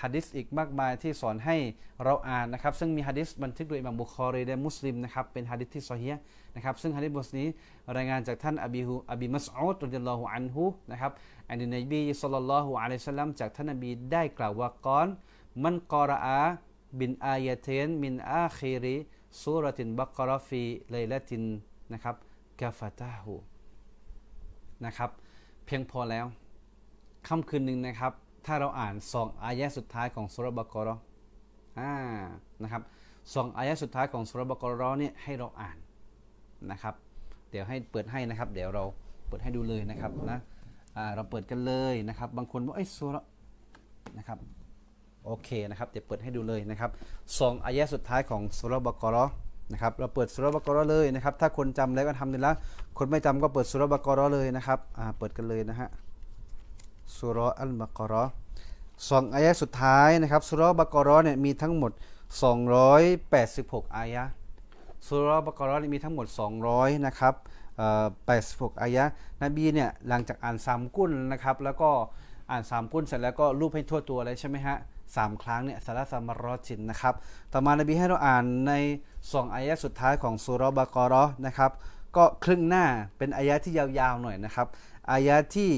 [0.00, 1.56] ฮะดิษอีกมากมายที่สอนให้
[2.04, 6.08] เราอ่านนะครับ ซึ่งมีฮะดิษบันทึกโดยอิหม่ามบุคอรีและมุสลิมนะครับเป็นฮะดิษที่ซอฮี
[6.56, 7.48] นะครับซึ่งฮะดิษบทนี้
[7.96, 11.12] รายงานจากท่านอบีฮูอบีมัสอุดรดิลลอฮุอันฮุนะครับ
[11.48, 15.06] عن النبي صلى الله عليه وسلم จากท่านนบีได้กล่าวว่าقال
[15.62, 18.96] من قرأ بالآيتين من آخر
[19.40, 21.44] สุรตินบักรฟีไลลติน
[21.92, 22.16] นะครับ
[22.60, 23.34] กาฟาตาหู
[24.84, 25.10] นะครับ
[25.66, 26.26] เพียงพอแล้ว
[27.28, 28.12] ค่ำคืนหนึ่งนะครับ
[28.46, 30.90] ถ้าเราอ่านสองอายะสุดท้ายของสุรบกร
[31.78, 31.92] อ่า
[32.62, 32.82] นะครับ
[33.34, 35.76] สองอายะสุดท้ายของสุรบกรเนี่ยให้เราอ่าน
[36.70, 36.94] นะครับ
[37.50, 38.84] เดี๋ยวให้เปิดให้นะครับ เดี๋ยวเรา
[39.28, 40.38] เปิดให้ดูเลยนะครับนะ
[41.14, 43.16] เราเปิดกันเลยนะครับ บางคนบอกไอ้สุร
[44.18, 44.38] นะครับ
[45.28, 46.90] โอเคนะครับเดี๋ยวเปิดให้ดูเลยนะครับ
[47.38, 49.16] สองอายะสุดท้ายของสุรบกร
[49.72, 52.56] นะครับเราเปิดสุรบกรเลยนะครับ ถ้าคนจำแล้วก็ทำดีแล้ว
[52.98, 55.88] คนไม่จำก็เปิดสุรบกรเลยนะครับอ่าเปิดกันเลยนะฮะ
[57.16, 58.24] สุรอัลบกรอ
[59.08, 61.92] สองอายะสุดท้ายนะครับสุรบกรอเนี่ยมีทั้งหมด
[63.14, 64.24] 286 อายะ
[65.06, 66.26] สุรบกรอเนี่ยมีทั้งหมด
[66.66, 67.34] 200 นะครับ
[68.08, 69.04] 86อายะ
[69.42, 71.90] นบีเนี่ยหลังจากอ่านสามกุ้นนะครับ แล้วก็
[72.50, 74.76] อ่านสามกุลเสร็จแล้วก็ลูบให้ทั่วตัวเลยใช่ไหมฮะ
[75.16, 77.14] สามครั้งเนี่ยثلاث مرات นะครับ
[77.52, 78.72] ต่อมานบีให้เราอ่านใน
[79.32, 81.70] สองอายะสุดท้ายของสุรบากรอนะครับ
[82.16, 82.84] ก็ครึ่งหน้า
[83.18, 84.66] เป็นอายะที่ยาวๆหน่อยนะครับ
[85.10, 85.72] อายะที่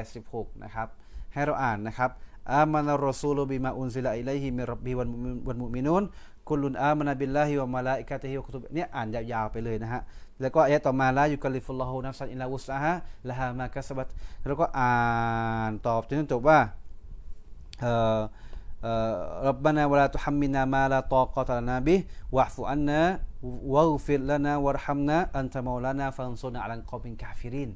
[0.01, 0.87] 286 นะครับ
[1.33, 2.09] ให้เราอ่านนะครับ
[2.51, 6.03] آمن الرسول بما أنزل إليه من ربه والمؤمنون
[6.47, 10.01] كل آمن بالله وملائكته وكتبه เนี่ยอ่านยาวๆไปเลยนะฮะ
[10.43, 14.07] แล้วก็อายะต่อมาلا يكلف الله نفسا إلا وسعها لها ما كسبت
[14.47, 14.91] แล้วก็อ่า
[15.69, 16.59] นตอบจนจบว่า
[17.81, 18.19] เอ่อ
[19.47, 26.20] ربنا ولا تحملنا ما لا طاقة لنا به واعف عنا واغفر لنا وارحمنا أنت مولانا فانصرنا
[26.20, 27.71] على القوم الكافرين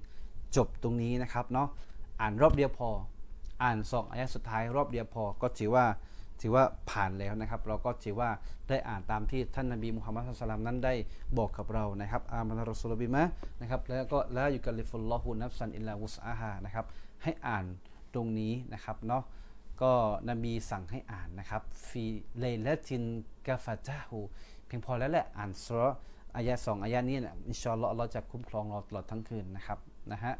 [0.55, 1.67] จบตรงนี้นะครับเนาะ
[2.21, 2.89] อ่านรอบเดียวพอ
[3.63, 5.85] อ่านสองอายะสุดท้ายรอบเดียวพอก็ถือว่า
[6.41, 8.29] ถือว่าผ่านแล้วนะครับ เราก็ถือว่า
[8.69, 10.93] ได้อ่านตามที่ท่านนบีมุฮัมมัดสุลตัลนั้นได้
[11.37, 13.23] บอกกับเรานะครับآمن الرسول بما
[13.61, 16.85] นะครับแล้วก็ لا يكلف الله نفسا إلا وسعها นะครับ
[17.23, 17.65] ให้อ่าน
[18.13, 19.23] ตรงนี้นะครับเนาะ
[19.81, 19.93] ก็
[20.29, 24.19] นบีสั่งให้อ่านนะครับفي ليلة كفتاه
[24.65, 25.83] เพียงพอแล้วแหละอ่านสุร
[26.35, 29.79] อายะสองอายะนี้นะอินชาอัลลอฮ์เราจะคุ้มครองเราตลอดทั้งคืนนะครับ
[30.11, 30.33] นะฮะ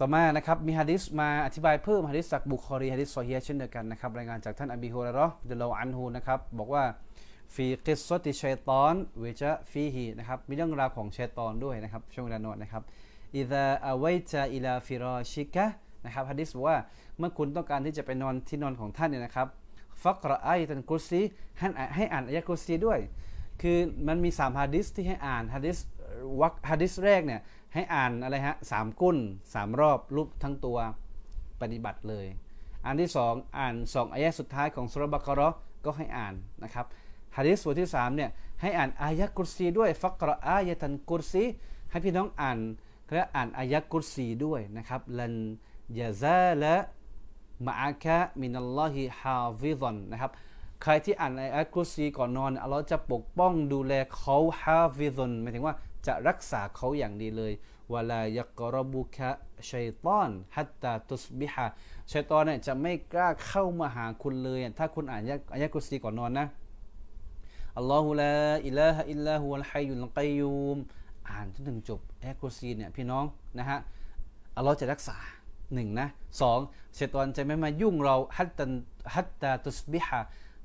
[0.00, 6.84] ต่อมานะครับมีฮะดิษมาอธิบายเพิ่มฮะดิษจากบุคอรีฮะดิษซอฮีเช่นเดียวกันนะครับรายงานจากท่านอบีฮุรารอเดลอันฮูนะครับบอกว่า
[7.54, 12.82] في قصة الشيطان وجاء فيه นะครับมีเรื่องราวของชัยตอนด้วยนะครับช่วงเวลานอนนะครับ
[13.36, 15.66] إذا أويت إلى فراشك
[16.04, 16.78] นะครับฮะดิษบอกว่า
[17.18, 19.48] เมื่อคุณต้องการที่จะไปนอนที่นอนของท่านเนี่ยนะครับ
[20.02, 21.20] فاقرأ آية الكرسي
[21.58, 23.00] ให้ให้อ่านอายะกุซีด้วย
[23.62, 23.78] คือ
[24.08, 25.76] มันมี3ฮะดิษที่ให้อ่านฮะดิษ
[26.40, 27.40] วักฮะดิษแรกเนี่ย
[27.74, 29.18] ให้อ่านอะไรฮะสามกุล
[29.54, 30.78] สามรอบลูบทั้งตัว
[31.60, 32.26] ปฏิบัติเลย
[32.86, 35.48] อันที่สองอ่านสองอายะสุดท้ายของสุรบักรอ
[35.84, 36.86] ก็ให้อ่านนะครับ
[37.36, 41.44] ฮะดิษบทที่สามเนี่ยให้อ่านอายะกุซีด้วยفاقرأ آية الكرسي
[41.90, 42.58] ให้พี่น้องอ่าน
[43.12, 45.34] และอ่านอายะกุซีด้วยนะครับلن
[45.98, 50.30] يزال معك من الله حافظ นะครับ
[50.82, 55.74] ใครที่อ่านอายะกุซีก่อนนอนอัลลอฮ์จะปกป้องดูแลเขาحافظ หมายถึงว่า
[56.06, 57.52] จะรักษาเขาอย่างดีเลย
[57.92, 61.66] ولا يقربك شيطان حتى تصبح
[62.12, 66.46] ชัยตอนเนี่ยจะไม่กล้าเข้ามาหาคุณเลย ถ้าคุณอ่านอายะกุซีก่อนนอนนะ
[67.76, 68.34] อัลลอฮุลา
[68.66, 70.76] อิลาฮะอิลลาฮุลฮัยยุลกัยยูม
[71.28, 73.24] อ่านจนถึงจบแอคโคซีเนี่ยพี่น้อง
[73.58, 73.78] นะฮะ
[74.56, 75.16] อัลลอฮ์จะรักษา
[75.74, 76.08] หนึ่งนะ
[76.40, 78.72] สองชัยตอนจะไม่มายุ่งเราحتى حتى
[79.14, 80.20] تصبح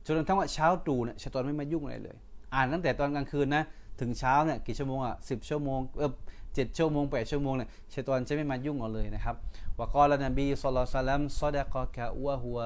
[0.05, 2.17] จนกระทั่งว่าเช้าตรู่เนี่ยชัยตอนไม่มายุ่งอะไรเลย
[2.53, 3.63] อ่านตั้งแต่ตอนกลางคืนนะ
[4.01, 6.11] ถึงเช้าเนี่ยกี่ชั่วโมงอะสิบชั่วโมงเออ
[6.55, 9.35] เจ็ดชั่วโมงแปดชั่วโมงเนี่ยเชตอนจะไม่มายุ่งเราเลยนะครับ
[9.79, 12.59] วกอลนบีสุลต่านลัมซอดะกะกะวะฮัว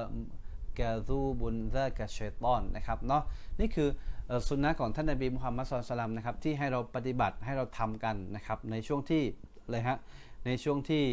[0.78, 3.22] กะซูบุนซากะชัยตอนนะครับเนาะ
[3.60, 3.88] นี่คือ
[4.48, 9.22] สุนนะของท่านนบีมุฮัมมัดสุลตัลลัมนะครับที่ให้เราปฏิบัติให้เราทำกันนะครับในช่วงที่
[9.70, 9.96] เลยฮะ
[10.46, 11.04] ในช่วงที่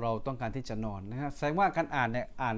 [0.00, 2.56] เราต้องการที่จะนอนนะครับแสดงว่าการอ่านเนี่ยอ่าน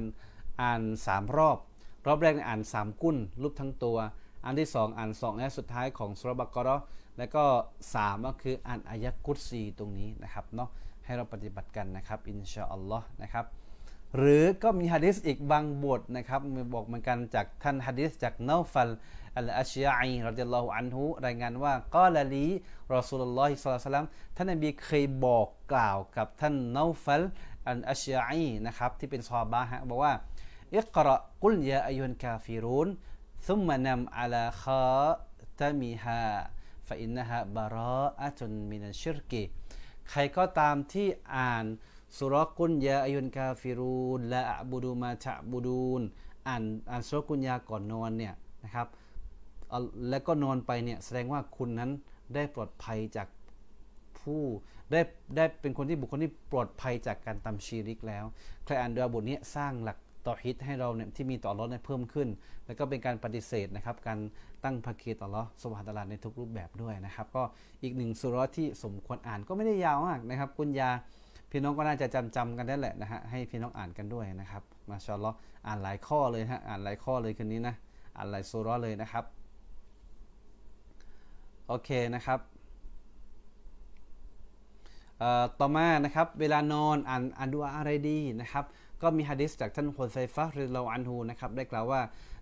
[0.62, 1.58] อ่านสามรอบ
[2.06, 3.96] รอบแรกอ่านสามกุ้นรูปทั้งตัว
[4.44, 6.76] อันที่สองอ่านสองและสุดท้ายของสุรบักกรอ
[7.18, 7.44] แล้วก็
[7.94, 10.70] สามก็คืออ่านอายะกุศีตรงนี้นะครับเนาะ
[11.04, 13.44] ให้เราปฏิบัติกันนะครับอินชาอัลลอฮ์นะครับ
[14.16, 18.90] หรือก็มีฮะดิษอีกบางบทนะครับมีบอกเหมือนกันจากท่านฮะดิษจากนาฟัล
[19.36, 22.46] อัลอาชียอีรดิยัลลอฮุอันฮุรายงานว่ากาลลี
[22.94, 27.22] รอสูลุลลอฮิสลลัลลัมท่านนบีเคยบอกกล่าวกับท่านนาฟัล
[27.68, 30.12] อัลอาชียอีนะครับที่เป็นซอบาฮะบอกว่า
[30.76, 32.88] อิกรอกุลยาอายุนกาฟิรุน
[33.50, 34.84] ซุมมานำอาลาคอ
[35.58, 36.20] ตามีฮา
[36.86, 39.42] ฟาอินนะฮะบารออาจุนมินันชิรกิ
[40.10, 41.64] ใครก็ตามที่อ่าน
[42.16, 46.02] สุรกุลยาอายุนกาฟิรูนและอับูดูมาชะบูดูน
[46.48, 48.34] อ่านอ่านสุรกุลยาก่อนนอนเนี่ย
[48.64, 48.86] นะครับ
[50.08, 51.90] และก็นอนไปเนี่ยแสดงว่าคุณนั้น
[52.34, 53.28] ได้ปลอดภัยจาก
[54.20, 54.42] ผู้
[54.90, 55.00] ได้
[55.36, 58.24] ได้เป็นคนที่บุคคลที่ปลอดภัยจากการตำชีริกแล้ว
[58.64, 62.28] ใครอ่านดวบทนี้สร้างหลัก ต่อฮิตให้เราเนี่ยที่มีต่อรถเนี่ยเพิ่มขึ้น
[62.66, 64.18] แล้วก็เป็นการปฏิเสธนะครับการ
[64.64, 67.42] ตั้งภาคีต่อรอสวาตลาดในทุกรูปแบบด้วยนะครับ ก็
[67.82, 70.90] อีกหนึ่งสุรที่สมควรอ่านก็ไม่ได้ยาวมากนะครับกุญยา
[71.50, 77.74] พี่น้องก็น่าจะจำจำกันได้แหละนะฮะให้พี่น้องอ่านกันด้วยนะครับมาชอลล์อ่านหลายข้อเลยฮะอ่านหลายข้อเลยคืนนี้นะ
[78.16, 79.24] อ่านหลายสุรเลยนะครับ
[81.66, 82.40] โอเคนะครับ
[85.60, 88.64] ต่อมานะครับเวลานอนอ่านอ่านดูอาอะไรดีนะครับ
[89.02, 92.00] ก็มีฮะดิษจากท่านฮุซัยฟะริลาอันฮูนะครับได้กล่าวว่า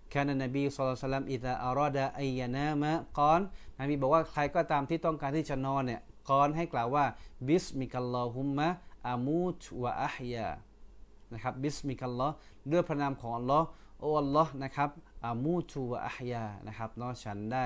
[0.09, 3.41] كان النبي صلى الله إذا أراد أن ينام قال
[3.79, 7.05] นบีบอกว่าใครก็ตามที่ต้องการที่จะนอนเนี่ยقال ให้กล่าวว่า
[7.47, 10.49] باسمك اللهم أموت وأحيا
[11.33, 12.35] นะครับ باسمك الله
[12.71, 13.67] ด้วยพระนามของอัลลอฮ์
[13.99, 14.89] โอ้อัลลอฮ์นะครับ
[15.25, 17.65] أموت وأحيا นะครับเนาะฉันได้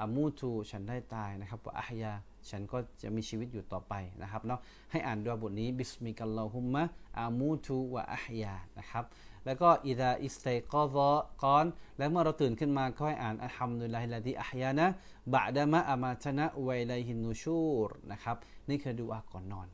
[0.00, 2.12] أموت ฉันได้ตายนะครับ وأحيا
[2.50, 6.82] ฉันก็จะมีชีวิตอยู่ต่อไปนะครับเนาะให้อ่านดวบทนี้บิสมิกัลลอฮุมมะ
[7.18, 9.04] อามูตูวะอัฮยานะครับ
[9.46, 11.10] แล้วก็อิดาอิสตัยกอซอ
[11.42, 11.66] กอน
[11.98, 18.36] แล้วเมื่อเราตื่นขึ้นมาก็ให้อ่านالحمد لله الذي أحيانا بعد ما أماتنا وإليه النشور นะครับ
[18.68, 19.68] นี่คือดูอาก่อนนอน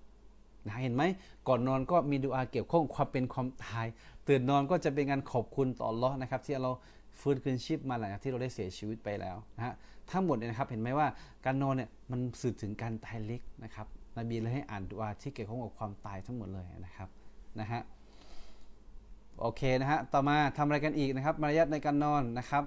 [0.66, 1.02] นะเห็นไหม
[1.48, 3.86] ก่อนนอนก็มีดูอาเกี่ยวข้องความเป็นความตาย
[4.28, 6.72] ตื่นนอนก็จะเป็นการขอบคุณต่อลอนะครับที่เรา
[7.20, 9.74] ฟื้นคืนชีพมาหลังจากที่เราได้เสียชีวิตไปแล้วนะฮะ
[10.12, 11.08] ทั้งหมดเนี่ยนะครับ เห็นไหมว่า
[11.44, 17.08] การนอนเนี่ยมันสื่อถึงการตายเล็กนะครับนบีเลยให้อ่านดูอาที่เกี่ยวข้องกับความตายทั้งหมดเลยนะครับ
[17.60, 17.82] นะฮะ
[19.40, 22.64] โอเคนะฮะต่อมาทำอะไรกันอีกนะครับ มารยาทในการนอนนะครับ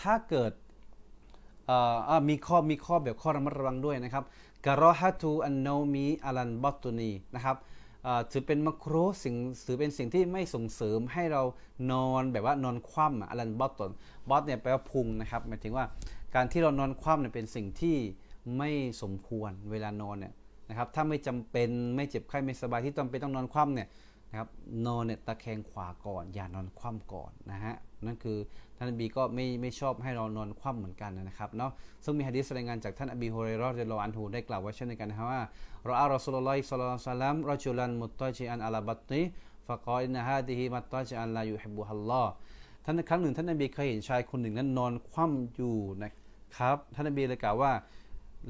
[0.00, 0.52] ถ้าเกิด
[2.28, 4.24] มีข้อมีข้อแบบข้อระมัดระวังด้วยนะครับ
[4.64, 7.56] กะรอฮัตูอันโนมีอัลันบอตุนีนะครับ
[8.30, 8.94] ถือเป็นมัคโร
[9.24, 9.34] สิ่ง
[9.66, 11.42] ถือเป็นสิ่งที่ไม่ส่งเสริมให้เรา
[11.92, 13.90] นอนแบบว่านอนคว่ำอัลันบอตน
[14.28, 15.84] บอตเนี่ยแปลว่าพุงนะครับหมายถึงว่า
[16.34, 17.96] การที่เรานอนคว่ำเนี่ยเป็นสิ่งที่
[18.58, 18.70] ไม่
[19.02, 20.32] สมควรเวลานอนเนี่ย
[20.68, 23.88] นะครับถ้าไม่จำเป็นไม่เจ็บไข้ไม่สบายที่จำเป็นต้องนอนคว่ำเนี่ย
[24.30, 24.48] นะครับ
[24.86, 27.74] นอนเนี่ยตะแคงขวาก่อน อย่านอนคว่ำก่อนนะฮะ
[28.06, 28.38] นั่นคือ
[28.76, 31.72] ท่านอบีก็ไม่ไม่ชอบให้เรานอนคว่ำเหมือนกันนะครับเนาะ
[32.04, 35.42] ซึ่งมีฮะดีษรายงานจากท่านอบีฮุเรรอเดลอันฮูได้กล่าวไว้เช่นเดียวกันนะว่า
[35.84, 41.55] رأى رسول الله صلى الله عليه وسلم رجلا مضطجعا على بطنه فقال إن هذه ضجعة لا
[41.55, 42.32] يحبها الله
[42.84, 46.10] ท่านครั้งหนึ่งท่านนบีเคยเห็นชายคนหนึ่งนั้นนอนคว่ำอยู่นะ
[46.56, 47.72] ครับท่านนบีเลยกล่าวว่า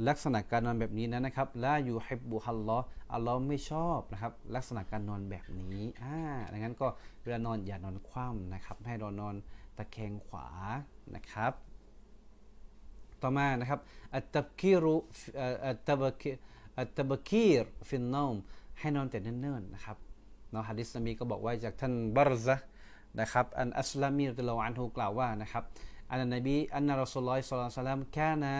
[0.09, 2.78] ลักษณะการนอนแบบนี้นะนะครับلا يحبها الله
[3.14, 6.16] อัลลอฮ์ไม่ชอบนะครับ ลักษณะการนอนแบบนี้อ่า
[6.53, 6.87] ดังนั้นก็
[7.22, 9.35] เวลานอนอย่านอนคว่ำนะครับ ให้เรานอน
[9.77, 10.46] ตะแคงขวา
[11.14, 11.53] นะครับ
[13.22, 13.81] ต่อมานะครับ
[14.14, 14.96] อัตตบกีรุ
[15.66, 16.31] อัตตบกี
[16.79, 18.37] อัตตบกีรฟินนอม
[18.79, 19.96] ให้นอนแต่เนิ่นๆนะครับ
[20.51, 22.57] เนาะฮะดิษนบีก็บอกไว้จากท่านบารซะ
[23.20, 25.64] นะครับอันอัสลามีรตลออันฮูกล่าวว่านะครับ
[26.11, 28.57] อันนบีอันนารอสุลลอฮิสัลลัลลอฮุอะลัยฮิวะซัลลัมแค่นะ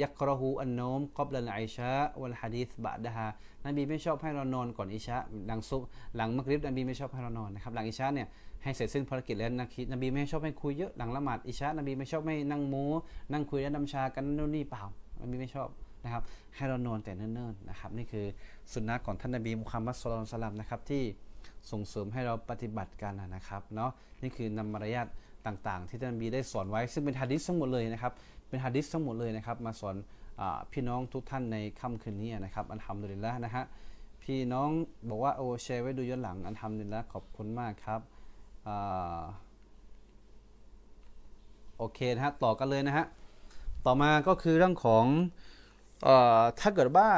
[0.00, 3.26] ยักรหูอันโนมกอบลันไอชะวัลฮะดีษบะดะฮา
[3.66, 5.78] นบีไม่ชอบให้เรานอนก่อนอิชะหลังซุ
[6.16, 8.28] หลังมักริบนบีไม่ชอบให้เรานอนนะครับหลังอิชะเนี่ย
[8.62, 12.88] ให้เสร็จสิ้นภารกิจแล้วนะคิดนบีไม่ชอบให้คุยเยอะหลังละหมาดอิชะนบีไม่ชอบให้นั่งโม้
[13.32, 14.82] นั่งคุยและน้ำชากันนู่นนี่เปล่า
[15.22, 15.68] นบีไม่ชอบ
[16.04, 16.22] นะครับ
[16.56, 18.26] ให้เรานอนแต่เนิ่นๆนะครับนี่คือ
[18.72, 21.02] สุนนะของท่านนบีมุฮัมมัดสุลตัลลัมนะครับที่
[21.70, 23.90] ส่งเสริมให้เราปฏิบัติกันนะครับเนาะ
[24.22, 25.06] นี่คือนำมารยาท
[25.46, 28.12] ต่างๆ ที่ท่านนบีได้สอนไว้ซึ่งเป็นฮะดิษทั้งหมดเลยนะครับ
[28.48, 29.96] เป็นฮะดิษทั้งหมดเลยนะครับ มาสอน
[30.40, 33.64] อพี่น้องทุกท่านในค่ำคืนนี้นะครับ อันทำดุลิลละนะฮะ
[34.22, 34.68] พี่น้อง
[35.08, 38.00] บอกว่าโอ้แชร์ไว้ดูย้อนหลัง อันทำดุลิลละขอบคุณมากครับ
[38.66, 38.70] อ
[41.78, 43.06] โอเคนะฮะต่อกันเลยนะฮะ
[43.86, 45.04] ต่อมาก็คือเรื่องของ
[46.06, 46.08] อ
[46.60, 47.08] ถ้าเกิดว่า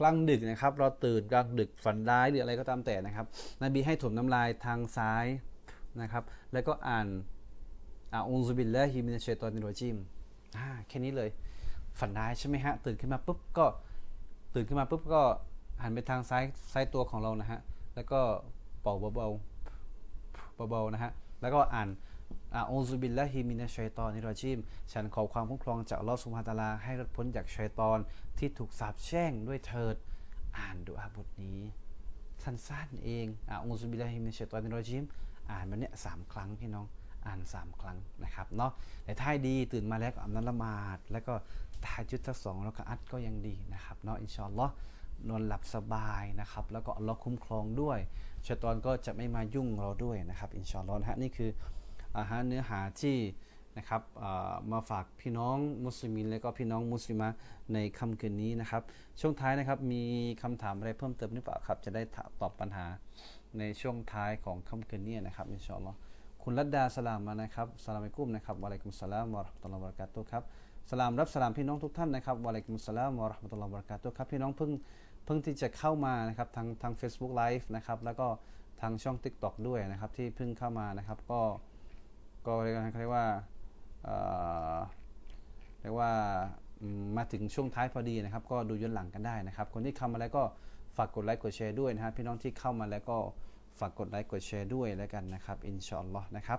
[0.00, 3.26] กลางดึกนะครับ เราตื่นกลางดึกฝันร้ายหรืออะไรก็ตามแต่นะครับ
[3.62, 5.26] นบีให้ถมน้ำลายทางซ้าย
[6.00, 7.06] นะครับ แล้วก็อ่าน
[8.14, 9.96] أعوذ بالله من الشيطان الرجيم
[10.56, 11.30] อ่าแค่นี้เลย
[11.98, 13.66] ฝันร้ายใช่ไหมฮะ ตื่นขึ้นมาปุ๊บก็
[14.54, 15.22] ตื่นขึ้นมาปุ๊บก็
[15.82, 17.60] หันไปทางซ้ายซ้ายตัวของเรานะฮะ
[17.94, 18.20] แล้วก็
[18.82, 21.88] เป่าเบาๆเบาๆนะฮะ แล้วก็อ่าน
[22.54, 24.58] أعوذ بالله من الشيطان الرجيم
[24.92, 27.98] ฉันขอความคุ้มครองจากอัลลอฮฺสุบฮาตาลาให้รอดพ้นจากชัยตอน
[28.38, 29.96] ที่ถูกสาปแช่งด้วยเถิด
[30.58, 31.60] อ่านดูอาบทนี้
[32.42, 35.04] สั้นๆเองأعوذ بالله من الشيطان الرجيم
[35.50, 36.86] อ่านมันเนี้ยสามครั้งพี่น้อง
[37.26, 38.72] อ่านสามครั้งนะครับเนาะ
[39.04, 41.34] แต่ท้ายดีตื่นมาแล้วก็อ่านละหมาด แล้วก็
[41.86, 44.72] ทายจุดทักสองแล้วก็อัดก็ยังดีนะครับเนาะอินชอัลลอฮ์
[45.28, 47.98] นอนหลับสบายนะครับ แล้วก็อัลลอฮ์คุ้มครองด้วย
[48.46, 51.50] ชัยตอนก็จะไม่มายุ่งเราด้วยนะครับอินชอัลลอนะฮะนี่คือ
[52.18, 53.18] อาหารเนื้อหาที่
[53.78, 54.02] นะครับ
[54.72, 57.28] มาฝากพี่น้องมุสลิมและก็พี่น้องมุสลิมะ
[57.72, 58.82] ในค่ำคืนนี้นะครับ
[59.20, 60.02] ช่วงท้ายนะครับมี
[60.42, 62.02] คำถามอะไรเพิ่มเติมหรือเปล่าครับ จะได้
[62.40, 62.86] ตอบปัญหา
[63.58, 65.98] ในช่วงท้ายของค่ำคืนนี้นะครับอินชอัลลอฮ์
[66.44, 70.42] คุณรัตดาสลามมานะครับสลามอะกุมนะครับวะลัยกุมสลามวะราะห์มะตุลลอฮ์วะบะเราะกาตุครับ
[70.90, 74.70] สลามรับสลามพี่น้องทุกท่านนะครับวะลัยกุมสลามวะราะห์มะตุลลอฮ์วะบะเราะกาตุครับพี่น้องเพิ่ง
[75.24, 78.26] เพิ่งที่จะเข้ามานะครับทางทาง Facebook Live นะครับแล้วก็
[78.80, 81.40] ทางช่อง TikTok ด้วยนะครับที่เพิ่งเข้ามานะครับก็
[82.46, 83.24] ก็เรียกว่าเรียกว่า
[85.80, 86.10] เรียกว่า
[87.16, 90.42] มาถึงช่วงท้ายพอดีนะครับ ก็ดูย้อนหลังกันได้นะครับ คนที่เข้ามาแล้วก็
[90.96, 93.18] ฝากกดไลค์กดแชร์ด้วยนะฮะพี่น้องที่เข้ามาแล้วก็
[93.78, 96.58] ฝากกดไลค์กดแชร์ด้วยแล้วกันนะครับอินชาอัลลอฮ์นะครับ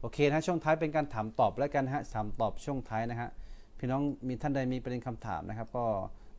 [0.00, 3.30] โอเคนะช่วงท้ายเป็นการถามตอบแล้วกันฮะถามตอบช่วงท้ายนะฮะ
[3.78, 5.86] พี่น้องมีท่านใดมีประเด็นคำถามนะครับ ก็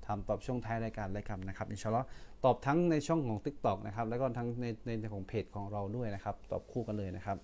[0.06, 2.08] ถามตอบช่วงท้ายรายการรายการนะครับอินชาอัลลอฮ์
[2.45, 7.38] ตอบทั้งในช่องของ Tik t o อกนะครับแล้วก็ทั้งในในของเพจของเราด้วยนะครับ ตอบคู่กันเลยนะครับ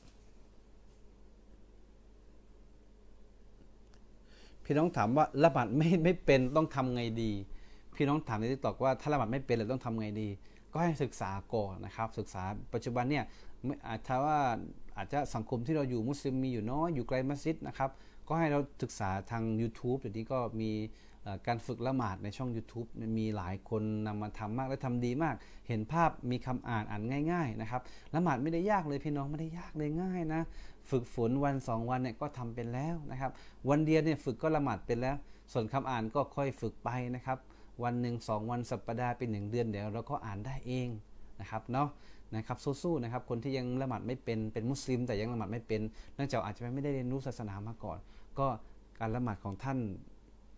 [4.66, 7.32] พี่น้องถามว่าละหมาดไม่ไม่เป็นต้องทำไงดี
[7.96, 10.30] พี่น้องถามในทิกตอกว่าถ้าละหมาดไม่เป็นเลยต้องทำไงดี
[10.74, 13.26] ก็ให้ศึกษาก่อนนะครับ ศึกษาปัจจุบันเนี่ย
[13.88, 14.40] อาจจะว่า
[14.98, 17.90] อาจจะสังคมที่เราอยู่มุสลิมมีอยู่น้อยอยู่ไกลมัสยิดนะครับ
[18.28, 20.72] ก็ให้เราศึกษาทาง YouTube เดี๋ยวนี้ก็มี
[21.48, 22.88] การฝึกละหมาดในช่อง YouTube
[23.20, 25.36] มีหลายคนนำมาทำมากและทำดีมาก
[25.68, 27.82] เห็นภาพมีคำอ่านอ่านง่าย ๆนะครับ
[28.16, 30.42] ละหมาดไม่ได้ยากเลยพี่น้องไม่ได้ยากเลยง่ายนะ
[30.90, 33.32] ฝึกฝนวัน 2 วันเนี่ยก็ทำเป็นแล้วนะครับ
[33.70, 35.16] วันเดียวเนี่ยฝึกก็ละหมาดเป็นแล้ว
[35.54, 37.38] ส่วนคำอ่านก็ค่อยฝึกไปนะครับ
[37.84, 40.90] วันหนึ่งสองวันสัปดาห์เป็นหนึ่งเดือนเดี๋ยวเราก็อ่านได้เอง
[41.42, 41.90] นะครับเนาะ
[42.36, 45.82] นะครับสู้ๆนะครับคนที่ยังละหมาดไม่เป็นเป็นมุสลิม แต่ยังละหมาดไม่เป็น
[46.16, 48.00] เนื่องจากอาจจะไม่ได้เรียนรู้ศาสนามาก่อน
[48.40, 48.48] ก็
[49.00, 49.78] การละหมาดของท่าน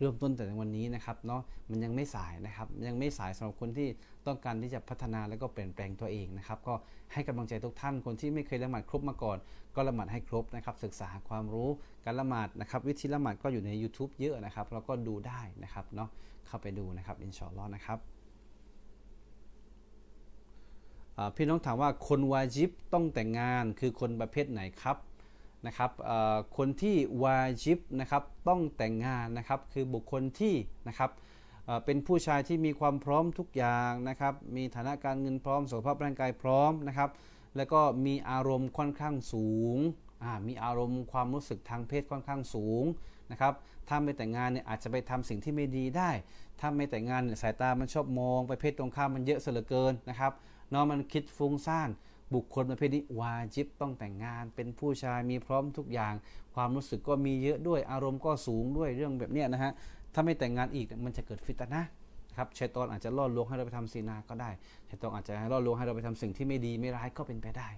[0.03, 3.87] เริ่มต้นแต่ในวันนี้นะครับเนาะมันยังไม่สายนะครับยังไม่สายสำหรับคนที่
[4.27, 6.73] ต้องการที่จะพัฒนาแล้วก็เปลี่ยนแปลงตัวเองนะครับก็
[7.13, 9.37] ให้กำลังใจทุกท่านคนที่ไม่เคยละหมาดครบมาก่อน
[9.75, 11.69] ก็ละหมาดให้ครบนะครับศึกษาความรู้
[12.05, 16.09] การละหมาดนะครับวิธีละหมาดก็อยู่ใน YouTube เยอะนะครับเราก็ดูได้นะครับเนาะ
[16.47, 17.99] เข้าไปดูนะครับอินชอัลลอฮ์นะครับ
[21.35, 24.97] พี่น้องถามว่าคนวาจิบต้องแต่งงานคือคนประเภทไหนครับ
[25.67, 25.91] นะครับ
[26.57, 30.55] คนที่วาจิบนะครับต้องแต่งงานนะครับคือบุคคลที่
[30.87, 31.11] นะครับ
[31.85, 37.09] เป็นผู้ชายที่มีความพร้อมทุกอย่างนะครับมีฐานะการเงินพร้อมสุขภาพร่างกายพร้อมนะครับ
[37.57, 39.77] แล้วก็มีอารมณ์ค่อนข้างสูง
[40.47, 42.83] มีอารมณ์ความรู้สึกทางเพศค่อนข้างสูง
[43.31, 43.53] นะครับ
[43.87, 46.09] ถ้าไม่แต่งงานเนี่ยอาจจะไปทำสิ่งที่ไม่ดีได้
[46.59, 50.33] ถ้าไม่แต่งงานเนี่ยสายตามันชอบมอง ไปเพศตรงข้ามมันเยอะเสือเกินนะครับ
[50.69, 51.89] เนาะมันคิดฟุ้งซ่าน
[52.33, 56.13] บุคคลประเภทนี้วาจิบต้องแต่งงาน เป็นผู้ชายมีพร้อมทุกอย่าง
[56.55, 59.71] ความรู้สึกก็มีเยอะด้วยอารมณ์ก็สูงด้วยเรื่องแบบนี้นะฮะ
[60.13, 61.83] ถ้าไม่แต่งงานอีกมันจะเกิดฟิตนะ
[62.37, 64.49] ครับชัยตอนอาจจะล่อลวงให้เราไปทำซีนาก็ได้
[64.89, 67.69] ชัยตอนอาจจะล่อลวงให้เราไปทำสิ่งที่ไม่ดีไม่ร้ายก็เป็นไปได้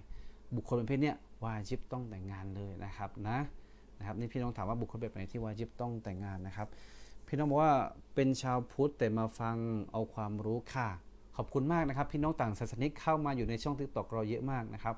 [0.56, 1.12] บุคคลประเภทนี้
[1.44, 3.38] วาจิบต้องแต่งงานเลยนะครับนะ
[3.98, 6.68] นะครับนี่พี่น้องถามว่าบุคคลแบบไหนที่วาจิบต้องแต่งงานนะครับ
[7.26, 7.74] พี่น้องบอกว่า
[8.14, 9.56] เป็นชาวพุทธแต่มาฟัง
[9.92, 10.88] เอาความรู้ค่ะ
[11.36, 14.94] ขอบคุณมากนะครับพี่น้องต่างศาสนิกเข้ามาอยู่ในช่องติ๊กต็อกเราเยอะมากนะครับ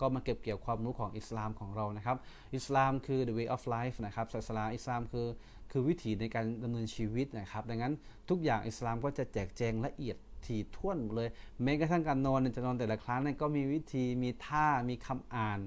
[0.00, 2.16] ก็มาเก็บเกี่ยวความรู้ของอิสลามของเรานะครับ
[2.54, 5.26] อิสลามคือ the way of life นะครับศาสนาอิสลามคือ
[5.70, 7.94] คือวิถีในการดำเนินชีวิตนะครับ ดังนั้น
[8.28, 10.16] ทุกอย่างอิสลามก็จะแจกแจงละเอียด
[10.46, 11.28] ถี่ถ้วนเลย
[11.62, 15.58] แม้กระทั่งการนอนจะนอนแต่ละครั้งก็มีวิธีมีท่ามีคำอ่าน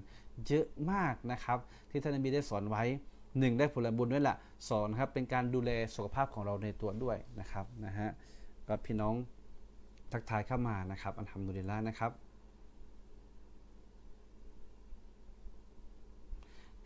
[0.48, 1.60] เยอะมากนะครับ
[1.90, 2.84] ที่ท่านนบีได้สอนไว้
[3.40, 4.38] หนึ่งได้ผลบุญด้วยแหละ
[4.70, 8.10] สอนครับเป็นการดูแลสุขภาพของเราในตัวด้วยนะครับนะฮะ
[8.70, 9.16] กับพี่น้อง
[10.12, 12.12] ทักทายเข้ามานะครับ อันทำดุลิลละนะครับ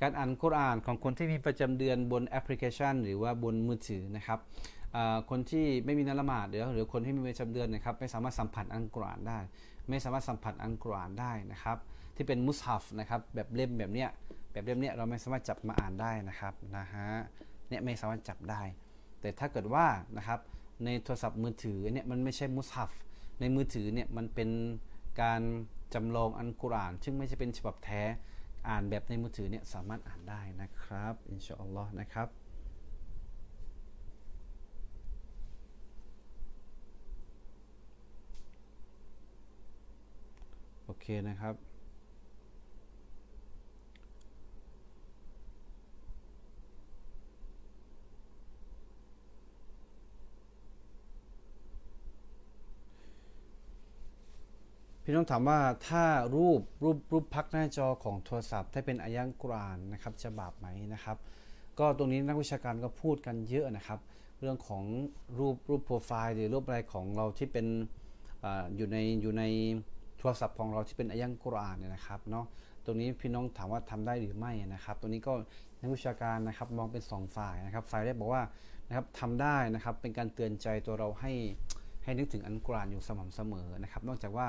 [0.01, 4.39] การอ่านกุรอานของคนที่มีประจำเดือนบนแอปพลิเคชัน หรือว่าบนมือถือนะครับ
[5.29, 9.39] คนที่ไม่มีนละหมาดหรือหรือคนที่มีประจำเดือนนะครับไม่สามารถสัมผัสอัลกุรอานได้
[9.89, 11.77] ไม่สามารถสัมผัสอัลกุรอานได้นะครับ
[12.15, 14.09] ที่เป็นมุสฮัฟนะครับแบบเล่มแบบเนี้ย
[14.51, 17.07] แบบเล่มเนี้ยเราไม่สามารถจับมาอ่านได้นะครับนะฮะ
[17.69, 18.61] เนี่ยไม่สามารถจับได้
[19.21, 19.85] แต่ถ้าเกิดว่า
[20.17, 20.39] นะครับ
[20.85, 22.91] ในโทรศัพท์มือถือเนี่ยมันไม่ใช่มุสฮัฟ
[23.39, 24.49] ในมือถือเนี่ยมันเป็น
[25.21, 25.41] การ
[25.93, 28.01] จำลองอันกุรอาน ซึ่งไม่ใช่เป็นฉบับแท้
[28.67, 32.27] อ่านแบบในมือถือเนี่ยสามารถอ่านได้นะครับอินชาอัลลอฮ์นะครับ
[40.85, 41.68] โอเคนะครับ
[55.09, 56.05] พี่น้องถามว่าถ้า
[56.35, 61.17] รูปรูปรูปพักหน้าจอของโทรศัพท์ ถ้าเป็นอายังกรานนะครับจะบาปไหมนะครับ
[61.79, 63.99] ก็ตรงนี้นักวิชาการก็พูดกันเยอะนะครับ
[64.39, 64.83] เรื่องของ
[65.39, 67.65] รูปรูปโปรไฟล์หรือรูปอะไรของเราที่เป็น
[68.43, 68.45] อ
[68.75, 69.43] อยู่ในอยู่ใน
[70.17, 72.45] โทรศัพท์ของเราที่เป็นอายังกรานเนี่ยนะครับเนาะ
[72.85, 75.33] ตรงนี้พี่น้องถามว่าทำได้หรือไม่นะครับ ตรงนี้ก็
[75.81, 78.43] นักวิชาการนะครับมองเป็น 2 ฝ่ายนะครับ ฝ่ายแรกบอกว่า
[78.87, 81.33] นะครับทำได้นะครับเป็นการเตือนใจตัวเราให้
[82.03, 84.47] ให้นึกถึงอันกรานอยู่สม่ำเสมอนะครับ นอกจากว่า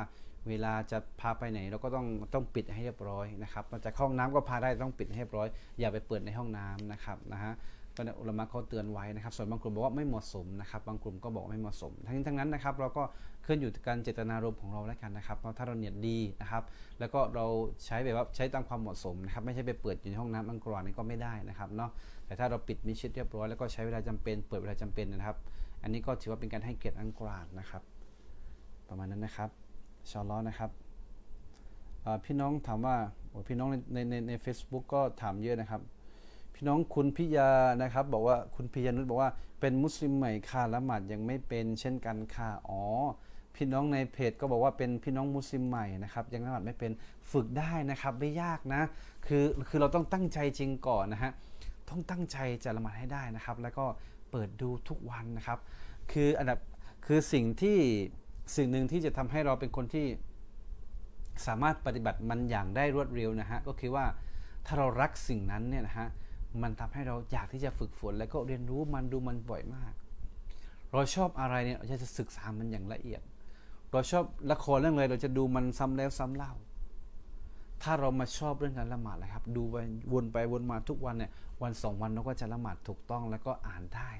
[0.48, 5.48] เวลาจะพาไปไหนเราก็ต้องต้องปิดให้เรียบร้อยนะครับเราจะห้องน้ำก็พาได้ต้องปิดให้เรียบร้อย
[5.80, 7.52] อย่าไปเปิดในห้องน้ำนะครับนะฮะ
[7.96, 13.02] ก็อุลมะเขาเตือนไว้นะครับ ส่วนบางกลุ่มบอกว่าไม่เหมาะสมนะครับบางกลุ่มก็บอกไม่เหมาะสม ทั้งนี้ทั้งนั้นนะครับเราก็
[13.46, 16.62] ขึ้นอยู่กับการเจตนารมณ์ของเราแล้วกันนะครับเพราะถ้าเราเนียดดีนะครับ
[17.00, 17.46] แล้วก็เรา
[17.86, 21.90] ใช้แบบว่าใช้ตามความเหมาะสมนะครับไม่ใช่ไปเปิดอยู่ในห้องน้ำอังกรนี่ก็ไม่ได้นะครับเนาะ
[22.26, 25.36] แต่ถ้าเราปิดมิชิดเรียบร้อยแล้วก็ใช้เวลาจำเป็น เปิดเวลาจำเป็นนะครับ
[25.82, 27.82] อันนี้ก็ถือว่าเป็นการให้เกียรติอังกรนะครับ
[28.88, 29.50] ประมาณนั้นนะครับ
[30.10, 30.70] ชอล้อนะครับ
[32.24, 32.96] พี่น้องถามว่า
[33.48, 35.80] พี่น้องในในในเฟซบุ๊กก็ถามเยอะนะครับ
[36.54, 37.50] พี่น้องคุณพิยา
[37.82, 39.30] นะครับ บอกว่าคุณพิยานุชบอกว่า
[39.60, 42.82] เป็นมุสลิมใหม่ค่ะละหมาดยังไม่เป็นเช่นกันค่ะอ๋อ
[43.56, 46.92] พี่น้องในเพจก็บอกว่าเป็นพี่น้องมุสลิมใหม่นะครับ ยังละหมาดไม่เป็น
[47.32, 48.82] ฝึกได้นะครับไม่ยากนะ
[49.26, 51.32] คือคือเราต้องตั้งใจจริงก่อนนะฮะ
[51.88, 53.84] ต้องตั้งใจจะละหมาดให้ได้นะครับ แล้วก็
[54.30, 55.58] เปิดดูทุกวันนะครับ
[56.12, 56.58] คืออันดับ
[57.06, 57.78] คือสิ่งที่
[58.56, 60.06] สิ่งหนึ่งที่จะทำให้เราเป็นคนที่
[61.46, 64.04] สามารถปฏิบัติมันอย่างได้รวดเร็วนะฮะก็คือว่า
[64.66, 66.08] ถ้าเรารักสิ่งนั้นเนี่ยนะฮะ
[66.62, 69.92] มันทำให้เราอยากที่จะฝึกฝน แล้วก็เรียนรู้มันดูมันบ่อยมาก
[70.92, 73.22] เราชอบอะไรเนี่ยเราจะศึกษามันอย่างละเอียด
[73.92, 76.52] เราชอบละครเรื่องอะไรเราจะดูมันซ้ำแล้วซ้ำเล่า
[77.82, 79.76] ถ้าเรามาชอบเรื่องการละหมาดนะครับ ดูไป
[80.12, 81.30] วนไปวนมาทุกวันเนี่ย
[81.62, 84.10] วันสองวันเราก็จะละหมาดถูกต้องแล้วก็อ่านได้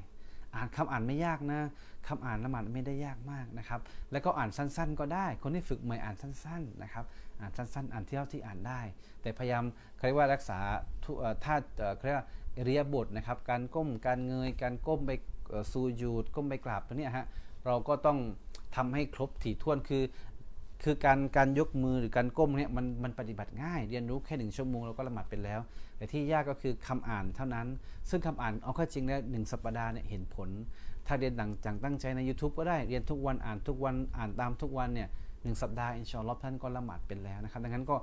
[0.55, 1.61] อ่านคำอ่านไม่ยากนะ
[2.09, 3.81] คำอ่านละหมาดไม่ได้ยากมากนะครับ
[4.13, 7.05] แล้วก็อ่านสั้น ๆ ก็ได้ คนที่ฝึกใหม่อ่านสั้นๆนะครับ
[7.41, 8.81] อ่านสั้นๆ อ่านเท่าที่อ่านได้
[9.23, 9.65] แต่พยายาม
[9.99, 10.59] เรียกว่ารักษา
[11.45, 11.55] ท่า
[12.03, 12.27] เรียกว่า
[12.65, 15.11] เรียบทนะครับ การก้ม การเงย การก้มไป
[15.73, 17.27] ซูยูดก้มไปกราบตัวนี้ฮะ
[17.67, 18.19] เราก็ต้อง
[18.77, 20.03] ทำให้ครบถี่ถ้วนคือ
[20.85, 25.61] คือการการยกมือหรือการก้มเนี่ยมันมันปฏิบัติง่าย เรียนรู้แค่หนึ่งชั่วโมงเราก็ละหมาดเป็นแล้ว
[25.97, 27.67] แต่ที่ยากก็คือคำอ่านเท่านั้น
[28.11, 30.49] ซึ่งคำอ่านเอาข้อจริงแล้วหนึ่งสัปดาห์เนี่ยเห็นผล
[31.07, 35.11] ถ้าเรียนดังจังตั้งใจใน YouTube ก็ได้เรียนทุกวันอ่านทุกวันอ่านตามทุกวันเนี่ย
[35.43, 37.97] หนึ่งสัปดาห์อินชอัลอฮ์ท่านก็ละหมาดเป็นแล้วนะครับดังนั้นก็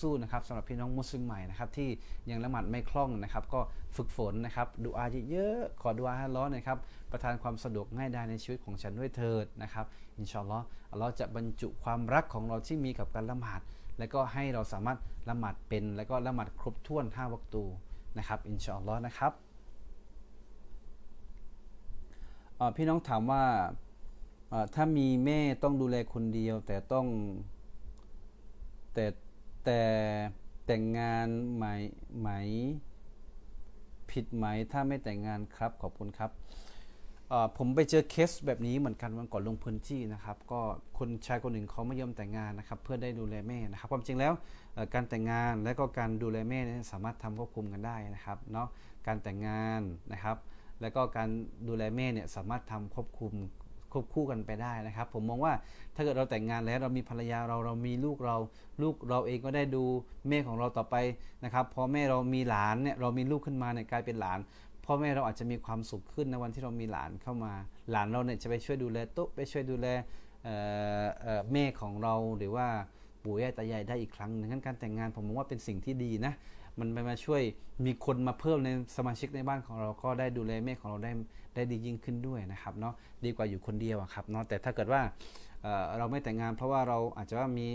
[0.00, 1.88] สู้ๆนะครับสำหรับพี่น้องมุสลิมใหม่นะครับที่
[2.30, 3.60] ยังละหมาดไม่คล่องนะครับก็
[3.96, 6.78] ฝึกฝนนะครับดูอาเยอะๆขอดูอาให้ร้อนนะครับ
[7.12, 9.86] ประทานความสะดวกง่ายดายในชีวิตของฉันด้วยเถิดนะครับ
[10.18, 13.60] อินชาอัลลอฮ์อัลลอฮ์จะบรรจุความรักของเราที่มีกับการละหมาด
[13.98, 14.98] และก็ให้เราสามารถ
[15.28, 17.64] ละหมาดเป็น และก็ละหมาดครบถ้วน5วักตู
[18.18, 19.32] นะครับอินชาอัลลอฮ์นะครับ
[22.76, 23.44] พี่น้องถามว่า
[24.74, 27.06] ถ้ามีแม่ต้องดูแลคนเดียว แต่ต้อง
[28.94, 29.06] แต่
[29.64, 29.82] แต่
[30.66, 31.64] แต่งงานไหม
[32.18, 32.28] ไหม
[34.10, 36.30] ผิดไหมถ้าไม่แต่งงานครับขอบคุณครับ
[37.56, 40.60] ผมไปเจอเคสแบบนี้เหมือนกันวันก่อนลงพื้นที่นะครับ ก็
[40.98, 44.32] คนชายคนหนึ่งเขาไม่ยอมแต่งงานนะครับ เพื่อได้ดูแลแม่นะครับความจริงแล้ว
[44.94, 48.68] การแต่งงานและก็การดูแลแม่นี่สามารถทำควบคุมกันได้นะครับเนาะ
[49.06, 49.80] การแต่งงาน
[50.12, 50.36] นะครับ
[50.80, 51.28] แล้วก็การ
[51.68, 53.32] ดูแลแม่เนี่ยสามารถทำควบคุม
[53.92, 55.52] ควบคู่กันไปได้นะครับ ผมมองว่า
[55.94, 58.36] ถ้าเกิดเราแต่งงานแล้วเรามีภรรยาเราเรามีลูกเรา
[58.82, 59.84] ลูกเราเองก็ได้ดู
[60.28, 60.96] แม่ของเราต่อไป
[61.44, 64.38] นะครับพอแม่เรามีหลานเนี่ยเรามีลูกขึ้นมาเนี่ยกลายเป็นหลาน
[64.84, 67.52] พ่อแม่เราอาจจะมีความสุขขึ้นในวันที่เรามีหลานเข้ามา
[67.90, 69.86] หลานเราเนี่ยจะไปช่วยดูแลโต๊ไปช่วยดูแล
[71.52, 72.66] แม่ของเราหรือว่า
[73.24, 76.32] ปู่ย่าตายายได้อีกครั้งหนึ่งการแต่งงานผมมองว่าเป็นสิ่งที่ดีนะ
[76.78, 77.42] มันไปมาช่วย
[77.86, 81.12] มีคนมาเพิ่มในสมาชิกในบ้านของเราก็ได้ดูแลแม่ของเราได้
[81.54, 85.02] ได้ดียิ่งขึ้นด้วยนะครับเนาะดีกว่าอยู่คนเดียวครับเนาะแต่ถ้าเกิดว่า
[85.98, 87.66] เราไม่แต่งงานเพราะว่าเราอาจจะว่ามี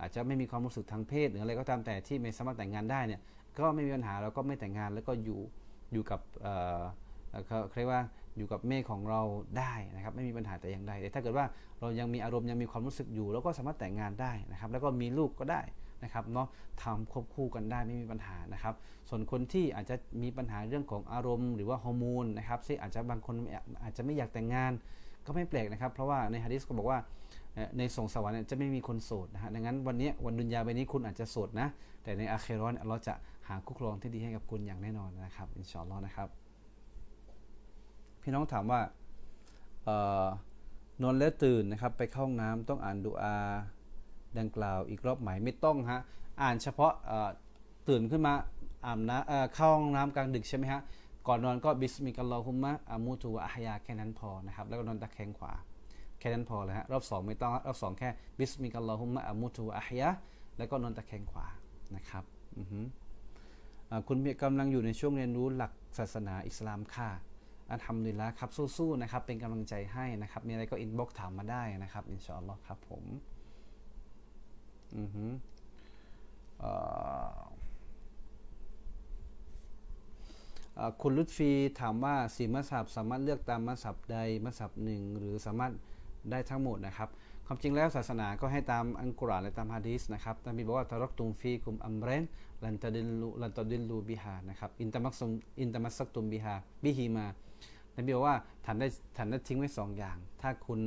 [0.00, 3.20] อาจจะไม่มีความรู้สึกทางเพศหรืออะไรก็ตามแต่ที่ไม่สามารถแต่งงานได้เนี่ย
[3.58, 5.40] ก็ไม่มีปัญหาเราก็ไม่แต่งงานแล้วก็อยู่
[5.92, 6.20] อยู่กับ
[7.46, 8.02] เขาเรียกว่า
[8.36, 9.20] อยู่กับเมฆของเรา
[9.58, 11.46] ได้นะครับไม่มีปัญหาแต่อย่างใดแต่ถ้าเกิดว่า
[11.80, 15.60] เรายังมีอารมณ์ยังมีความรู้สึกอยู่เราก็สามารถแต่งงานได้นะครับ แล้วก็มีลูกก็ได้
[16.04, 16.48] นะครับเนาะ
[16.82, 18.74] ทำควบคู่กันได้ไม่มีปัญหานะครับ
[19.08, 23.34] ส่วนคนที่อาจจะมีปัญหาเรื่องของอารมณ์หรือว่าฮอร์โมนนะครับซึ่งอาจจะบางคน
[23.82, 24.72] อาจจะไม่อยากแต่งงาน
[25.26, 26.98] ก็ไม่แปลกนะครับ เพราะว่าในฮะดิษก็บอกว่า
[27.78, 31.68] ในสงสวรรค์จะไม่มีคนโสดนะฮะดังนั้นวันนี้วันดุนยาใบนี้คุณอาจจะโสดนะ
[32.02, 33.14] แต่ในอาเครอนเราจะ
[33.48, 36.28] หาคู่ครองที่ดีให้กับคุณอย่างแน่นอนนะครับอินชอัลอนะครับ
[38.22, 38.80] พี่น้องถามว่า
[41.02, 43.34] นอนแล้วตื่นนะครับ ไปเข้าห้องน้ำต้องอ่านดุอา
[44.38, 46.00] ต้องกล่าวอีกรอบไหมไม่ต้องฮะ
[46.42, 46.92] อ่านเฉพาะ
[47.88, 48.34] ตื่นขึ้นมา
[48.86, 50.80] อาบน้ำเข้าห้องน้ำกลางดึกใช่ไหมฮะ
[51.26, 55.52] ก่อนนอนก็باسمك اللهم أموت وأحيا แค่นั้นพอนะครับแล้วก็นอนตะแคงขวา
[56.18, 60.08] แค่นั้นพอเลยฮะรอบ2ไม่ต้องรอบ2แค่باسمك اللهم أموت وأحيا
[60.58, 61.46] แล้วก็นอนตะแคงขวา
[61.96, 62.24] นะครับ
[64.08, 67.10] คุณกำลังอยู่ในช่วงเรียนรู้หลักศาสนาอิสลามค่ะ
[67.70, 73.04] อันทำดีแล้วครับสู้ๆนะครับ เป็นกำลังใจให้นะครับ มีอะไรก็ inbox ถามมาได้นะครับ อินชาอัลลอฮ์ครับผม
[74.96, 75.24] อือฮึ
[81.02, 85.72] คุณลุตฟีถามว่าสี่มัซฮับสามารถเลือกตามมัซฮับใดมัซฮับหนึ่งหรือสามารถ
[86.30, 87.08] ได้ทั้งหมดนะครับ
[87.50, 92.24] ความจริงแล้วศาสนาก็ให้ตามอัลกุรอานและตามฮะดีษนะครับท่านมีบอกว่าتركت فيكم أمرين
[92.64, 95.30] لن تضلوا لن تضلوا بها นะครับإن تمسكتم
[95.60, 97.26] إن تمسكتم بها بهما
[97.96, 100.80] นบีบอกว่าท่านได้ท่านได้ทิ้งไว้สองอย่าง ถ้าคุณ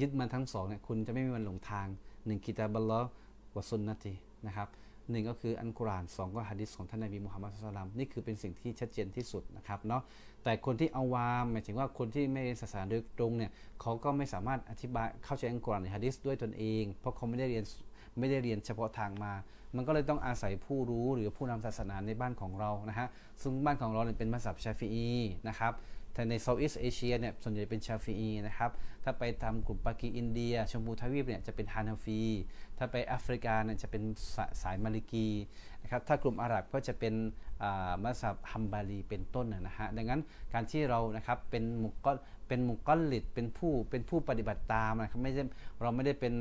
[0.00, 1.86] ยึดมันทั้งสองเนี่ยคุณจะไม่มีวันหลงทาง
[2.26, 3.08] หนึ่งกิตาบัลลอฮ์
[3.56, 4.14] วะซุนนติ
[4.46, 4.68] นะครับ
[5.10, 10.02] หนึ่งก็คืออันกุรานสองก็ฮะดิษของท่านนบีมุฮัมมัดสุลตัมนี่คือเป็นสิ่งที่ชัดเจนที่สุดนะครับเนาะ
[10.44, 13.50] แต่คนที่เอาวามหมายถึงว่าคนที่ไม่เรียนศาสนาโดยตรงเนี่ย
[13.80, 17.64] เขาก็ไม่สามารถอธิบายเข้าใจอันกุรานในฮะดิษด้วยตนเอง เพราะเขาไม่ได้เรียน
[18.18, 19.32] ไม่ได้เรียนเฉพาะทางมา
[19.76, 23.08] มันก็เลยต้องอาศัยผู้รู้หรือผู้นำศาสนาในบ้านของเรานะฮะ
[23.42, 25.06] ซึ่งบ้านของเราเป็นมัสยิดชาฟี
[25.48, 25.72] นะครับ
[26.18, 28.70] แต่ในเซาท์อีสเอเชียเนี่ยส่วนใหญ่เป็นชาฟีอีนะครับ
[29.04, 32.20] ถ้าไปทำกลุ่มปากีอินเดีย ชมพูทวีปเนี่ยจะเป็นฮานาฟี
[32.78, 34.02] ถ้าไปแอฟริกาเนี่ยจะเป็น
[34.62, 35.28] สายมาลิกี
[35.82, 37.14] นะครับถ้ากลุ่มอาหรับก็จะเป็น
[38.02, 40.20] มัสยิดฮัมบาลีเป็นต้นนะฮะดังนั้น
[40.52, 42.12] การที่เรานะครับเป็นมุกก็
[42.48, 45.44] เป็นมุกกลิดเป็นผู้เป็นผู้ปฏิบัติตามนะครับไม่ใช่
[45.80, 46.34] เราไม่ได้เป็น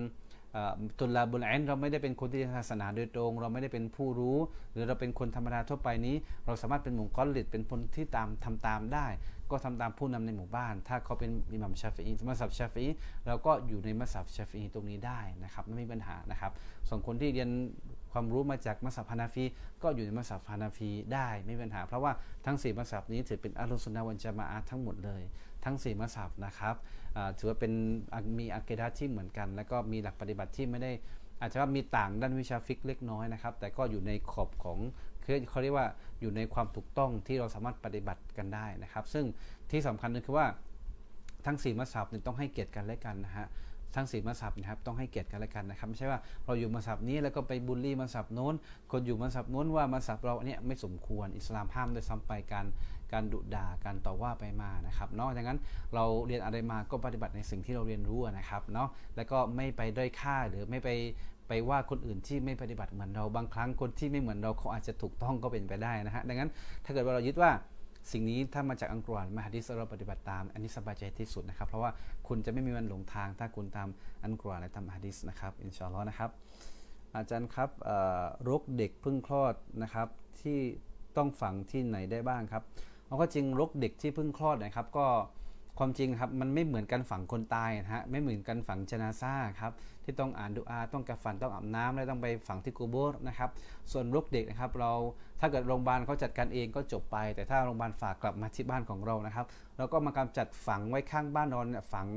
[1.00, 4.38] ตุลาบุลแอนเราไม่ได้เป็นคนที่ศาสนาโดยตรง เราไม่ได้เป็นผู้รู้
[4.72, 9.08] หรือเราเป็นคนธรรมดาทั่วไปนี้ เราสามารถเป็นหมู่กอลิดเป็นคนที่ตามทำตามได้
[9.52, 12.86] ก็ทำตามผู้นำในหมู่บ้าน ถ้าเขาเป็นอิหมัมชาฟีอีมัสยิดชาฟี
[13.28, 16.52] เราก็อยู่ในมัสยิดชาฟีตรงนี้ได้นะครับไม่มีปัญหานะครับ
[16.88, 17.50] ส่วนคนที่เรียน
[18.12, 19.44] ความรู้มาจากมัสยิดฮานาฟี
[19.84, 22.12] ก็อยู่ในมัสยิดฮานาฟีได้ไม่มีปัญหา เพราะว่า
[22.46, 25.24] ทั้ง4มัสยิดนี้ถือเป็นอัลลอฮฺสุนนะวันจามะอาทั้งหมดเลย
[25.66, 26.76] ทั้ง4มัสยิดนะครับ
[27.38, 27.74] ถือว่าเป็น
[28.40, 30.92] มีอักเดาที่เหมือนกัน แล้วก็มีหลักปฏิบัติที่ไม่ได้
[31.40, 34.80] อาจจะว่ามีต่างด้านวิชาฟิกฮ์เล็กน้อยนะครับ แต่ก็อยู่ในขอบของ
[35.50, 35.88] เขาเรียกว่า
[36.22, 39.26] อยู่ในความถูกต้องที่เราสามารถปฏิบัติกันได้นะครับ ซึ่ง
[39.72, 40.48] ที่สำคัญนึงคือว่า
[41.46, 43.48] ทั้ง 4มัซฮับต้องให้เกียรติกันและกันนะฮะ
[43.96, 48.54] ทั้งสี่มัซฮับนะครับต้องให้เกียรติกันและกันนะครับไม่ใช่ว่าเราอยู่มัซฮับนี้แล้วก็ไปบูลลี่มัซฮับโน้น
[48.92, 52.66] คนอยู่มัซฮับโน้นว่ามัซฮับเราเนี่ยไม่สมควรอิสลามห้ามโดยซ้ำไปการ
[53.14, 55.60] การดุด่าการต่อว่าไปมานะครับเนาะดังนั้น
[55.96, 60.90] เราเรียนอะไรมาก็ปฏิบัติในสิ่งที่เราเรียนรู้นะครับเนาะแล้วก็ไม่ไปด้อยค่าหรือไม่ไป
[61.48, 66.50] ไปว่าคนอื่นที่ไม่ปฏิบัติเหมือนเราบางครั้งคนที่ไม่เหมือนเราเขาอาจจะถูกต้องก็เป็นไปได้นะฮะดังนั้น
[66.86, 67.52] ถ้าเกิดว่าเรายึดว่า
[68.12, 71.92] สิ่งนี้ถ้ามาจากอังกฤษมาฮะดิษเราปฏิบัติตาม อันนี้สบายใจที่สุดนะครับ เพราะว่า
[72.28, 73.90] คุณจะไม่มีวันหลงทาง ถ้าคุณตาม
[74.26, 76.30] อังกฤษและตามฮะดิษนะครับอินชาอัลลอฮ์นะครับ
[77.16, 77.70] อาจารย์ครับ
[78.44, 80.08] โรคเด็กเพิ่งคลอดนะครับ
[80.42, 80.60] ที่
[81.18, 82.64] ต้องฝังที่ไหนได้บ้างครับ
[83.08, 85.06] เอาก็จริงรคเด็กที่เพิ่งคลอดนะครับ ก็
[85.78, 89.72] ความจริงครับมันไม่เหมือนกันฝังคนตายนะฮะไม่เหมือนกันฝังจนาซาครับ
[90.04, 93.50] ที่ต้องอ่านดุอาต้องกระฝันต้องอาบน้ำและต้องไปฝังที่กูโบสนะครับ
[93.92, 94.92] ส่วนรคเด็กนะครับเรา
[95.40, 99.46] ถ้าเกิดโรงพยาบาลเขาจัดการเองก็จบไป แต่ถ้าโรงพยาบาลฝากกลับมาที่บ้านของเรานะครับ
[99.78, 102.08] เราก็มากำจัดฝังไว้ข้างบ้านนอนฝัง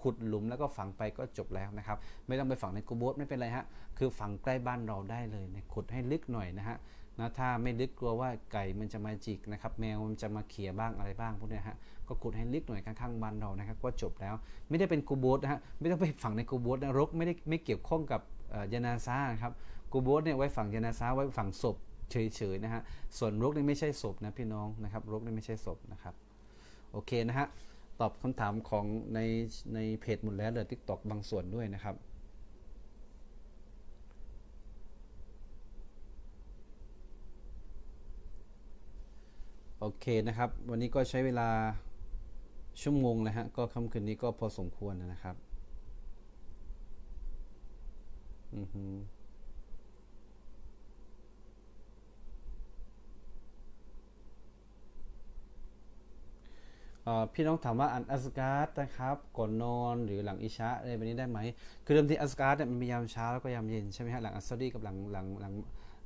[0.00, 3.64] ขุดหลุมแล้วก็ฝังไปก็จบแล้วนะครับไม่ต้องไปฝังในกูโบสไม่เป็นไรฮะ
[3.98, 6.76] คือฝังใกล้บ้านเราได้เลยนะขุดให้ลึกหน่อยนะฮะ
[7.20, 11.76] นะถ้าไม่ลึกกลัวว่าไก่มันจะมาจิกนะครับ แมวมันจะมาเขี่ยบ้างอะไรบ้างพวกนี้ฮะ
[12.08, 14.34] ก็ขุดให้ลึกหน่อยข้างๆบ้านเรานะครับ ก็จบแล้ว
[14.68, 18.20] ไม่ได้เป็นกูโบสนะฮะไม่ต้องไปฝังในกูโบสนะรกไม่ได้ไม่เกี่ยวข้องกับ
[18.72, 19.52] ยานาซาครับ
[19.92, 21.76] กูโบสเนี่ยไว้ฝังยานาซาไว้ฝังศพ
[22.10, 22.82] เฉยๆนะฮะ
[23.18, 26.14] ส่วนรกนี่ไม่ใช่ศพนะพี่น้องนะครับรกนี่ไม่ใช่ศพนะครับ
[26.92, 27.46] โอเคนะฮะ
[28.00, 29.20] ตอบคำถามของใน
[29.74, 31.94] ในเพจหมดแล้วเหลือทิกตอกบางส่วนด้วยนะครับ
[39.80, 41.48] โอเคนะครับ วันนี้ก็ใช้เวลา
[42.82, 45.36] ชั่วโมงนะฮะ ก็ค่ำคืนนี้ก็พอสมควรนะครับ
[48.54, 48.82] อือฮึ
[57.34, 61.38] พี่น้องถามว่าอ่านอัสการ์ดนะครับก่อนนอนหรือหลังอิชาอ์อะไรแบบนี้ได้ไหม
[61.84, 65.52] คือเริ่มที่อัสการ์ดเนี่ยมันมียามเช้าแล้วก็ยามเย็นใช่ไหมฮะหลังอัสรีกับหลังหลังหลัง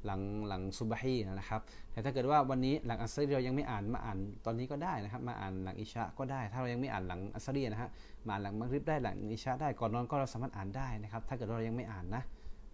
[0.06, 1.60] หลังหลังซุบฮีนะครับ
[1.92, 7.90] แต่ถ้าเกิดว่าวันนี้หลังอัสซอรีเรายังไม่อ่านมาอ่านตอนนี้ก็ได้นะครับ มาอ่านหลังอิชาก็ได้ ถ้าเรายังไม่อ่านหลังอัสซอรีนะฮะ
[8.26, 12.22] มาอ่านหลังมักริบได้หลังอิชาได้ก่อนนอนก็เราสามารถอ่านได้นะครับ ถ้าเกิดเรายังไม่อ่านนะ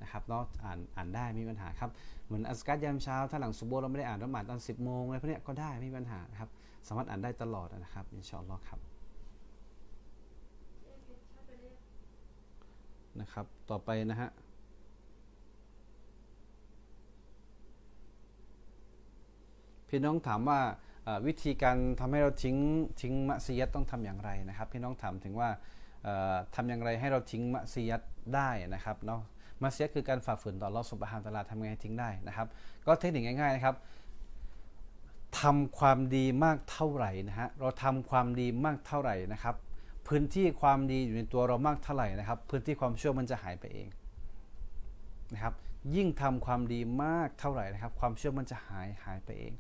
[0.03, 1.91] นะครับเนาอ่านอ่านได้ไม่มีปัญหาครับ
[2.27, 6.51] เหมือนอัสการ์ดยามเช้าถ้าหลังซุบโบเราไม่ได้อ่านเราอ่านตอน10โมงอะไรพวกนี้ก็ได้ไม่มีปัญหาครับ
[6.89, 8.81] สามารถอ่านได้ตลอดนะครับอินชาอัลลอฮ์ครับ
[13.21, 14.31] นะครับ ต่อไปนะฮะ
[19.91, 20.61] พี่น้องถามว่า
[21.27, 22.57] วิธีการทำให้เราทิ้ง
[23.01, 25.49] ทิ้งมัสยิดต้องทำอย่างไรนะครับ พี่น้องถามถึงว่า
[26.55, 28.03] ทำอย่างไรให้เราทิ้งมัสยิด
[28.35, 29.21] ได้นะครับเนาะ
[29.63, 32.47] มัสยิดคือการฝ่าฝืนต่อลอสุบฮานตลาทำไงทิ้งได้นะครับ
[32.87, 33.77] ก็เทคนิคง่ายๆนะครับ
[35.41, 39.55] ทำความดีมากเท่าไหร่นะฮะเราทำความดีมากเท่าไหร่นะครับ
[40.09, 43.89] พื้นที่ความดีอยู่ในตัวเรามากเท่าไหร่นะครับ พื้นที่ความชั่วมันจะหายไปเอง
[45.33, 45.55] นะครับ
[45.97, 49.53] ยิ่งทำความดีมากเท่าไหร่นะครับ ความชั่วมันจะหายหายไปเอง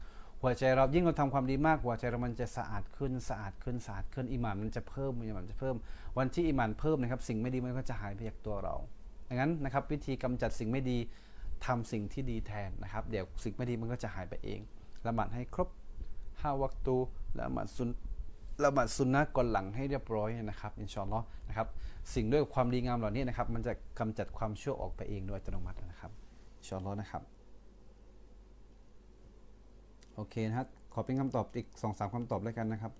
[0.42, 5.76] หัวใจเรายิ่งเราทำความดีมาก หัวใจเรามันจะสะอาดขึ้นสะอาดขึ้นสะอาดขึ้นอิมานมันจะเพิ่มอิมานจะเพิ่ม
[6.18, 8.74] วันที่อิมานเพิ่มนะครับ สิ่งไม่ดีมันก็จะหายไปจากตัวเรา
[9.28, 10.98] ดังนั้นนะครับ วิธีกำจัดสิ่งไม่ดี
[11.66, 14.60] ทำสิ่งที่ดีแทนนะครับ เดี๋ยวสิ่งไม่ดีมันก็จะหายไปเอง
[15.06, 15.68] ละหมาดให้ครบ
[16.40, 16.96] ห้าวักตู
[17.38, 17.88] ละหมาดซุน
[18.64, 21.68] ละหมาดซุนนะก่อนหลังให้เรียบร้อยนะครับอินชอนล้อนะครับ
[22.14, 26.12] สิ่งด้วยความดีงามเหล่านี้นะครับ มันจะกำจัดความชั่วออกไปเองโดยอัตโนมัตินะครับ
[26.58, 27.22] อินชอนล้อนะครับ
[30.14, 32.92] โอเคนะครับ ขอเป็นคำตอบอีกสองสามคำตอบแล้วกันนะครับ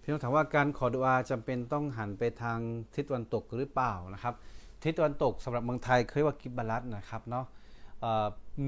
[0.00, 2.58] พี่น้องถามว่าการขอดุอาจำเป็นต้องหันไปทาง
[2.94, 4.34] ทิศตะวันตกหรือเปล่านะครับ
[4.82, 7.46] ทิศตะวันตกสำหรับเมืองไทยเคยว่ากิบบาลัตนะครับเนาะ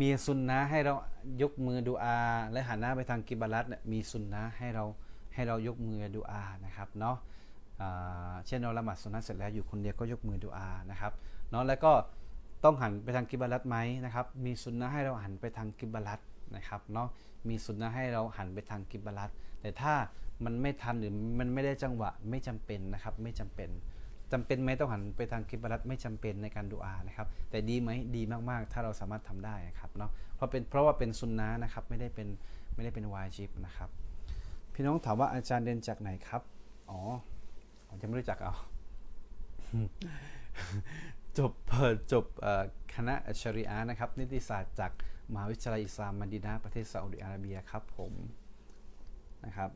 [0.01, 0.95] มีสุนนะให้เรา
[1.43, 2.18] ยกมือดูอา
[2.53, 4.84] และหันหน้าไปทางกิบลัตมีสุนนะให้เรา
[5.34, 7.16] ให้เรายกมือดูอานะครับเนาะ
[8.47, 11.12] เช่นเราละหมาดสุนนะเสร็จแล้วอยู่คนเดียวก็ยกมือดูอานะครับ
[11.51, 11.93] เนาะแล้วก็
[12.64, 16.20] ต้องหันไปทางกิบลัตไหมนะครับมีสุนนะให้เราหันไปทางกิบลัต
[16.57, 17.09] นะครับเนาะ
[17.49, 19.30] มีสุนนะให้เราหันไปทางกิบลัต
[19.61, 19.95] แต่ถ้า
[20.45, 23.70] มันไม่ทันหรือมันไม่ได้จังหวะไม่จำเป็นนะครับไม่จำเป็น
[24.33, 32.29] จำเป็นไหมต้องหันไปทางกิบรัตไม่จำเป็นในการดูอานะครับ แต่ดีไหมดีมากๆ ถ้าเราสามารถทำได้ครับเนาะเพราะเป็นเพราะว่าเป็นซุนนะนะครับไม่ได้เป็น
[32.74, 33.91] ไม่ได้เป็นวายจิบนะครับ
[34.74, 36.43] พี่น้องถามว่าอาจารย์เรียนจากไหนครับ
[36.91, 37.01] อ๋อ
[38.01, 38.55] จะไม่รู้จักเอา
[41.39, 42.24] จบเปิดจบ
[42.95, 44.93] คณะอัชริอานะครับ นิติศาสตร์จาก
[45.33, 48.12] มหาวิทยาลัยอิสลามมดีนาประเทศซาอุดิอาระเบียครับผม
[49.45, 49.70] นะครับ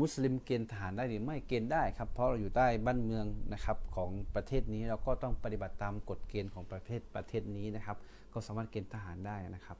[0.00, 7.96] มุสลิมเกณฑ์ทหารได้หรือไม่เกณฑ์ได้ครับ เพราะเราอยู่ใต้บ้านเมืองนะครับของประเทศนี้เราก็ต้องปฏิบัติตามกฎเกณฑ์ของประเทศประเทศนี้นะครับ
[8.32, 9.78] ก็สามารถเกณฑ์ทหารได้นะครับ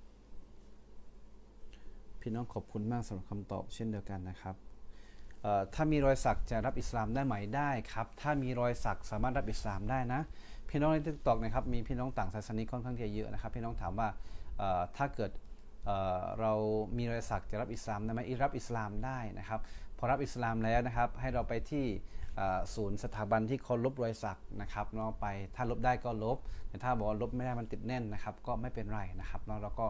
[2.20, 4.54] พี่น้องขอบคุณมากสำหรับคำตอบเช่นเดียวกันนะครับ
[5.74, 10.20] ถ้ามีรอยสักจะรับอิสลามได้ไหมได้ครับ ถ้ามีรอยสักสามารถรับอิสลามได้นะ
[10.68, 14.08] พี่น้องใน TikTok นะครับมีพี่น้องต่างศาสนาค่อนข้างเยอะนะครับ พี่น้องถามว่า
[14.96, 15.30] ถ้าเกิด
[16.40, 16.52] เรา
[16.96, 19.60] มีรอยสักจะรับอิสลามได้ไหมรับอิสลามได้นะครับ
[19.98, 21.84] พอรับอิสลามแล้วนะครับ ให้เราไปที่
[22.74, 25.26] ศูนย์สถาบันที่เขาลบรอยสักนะครับเนาะไป
[25.56, 26.38] ถ้าลบได้ก็ลบ
[26.68, 29.86] แต่ถ้าบอกว่าลบไม่ได้มันติดแน่นนะครับ ก็ไม่เป็นไรนะครับเนาะเราก็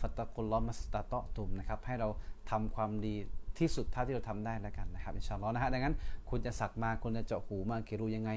[0.00, 2.08] فاتقوا الله ما استطعتم นะครับให้เรา
[2.50, 3.14] ทำความดี
[3.58, 5.94] ที่สุดเท่าที่เราทำได้แล้วกันนะครับอินชาอัลลอฮ์นะฮะดังนั้น
[6.30, 8.30] คุณจะสักมาคุณจะเจาะหูมาเกรูยังไง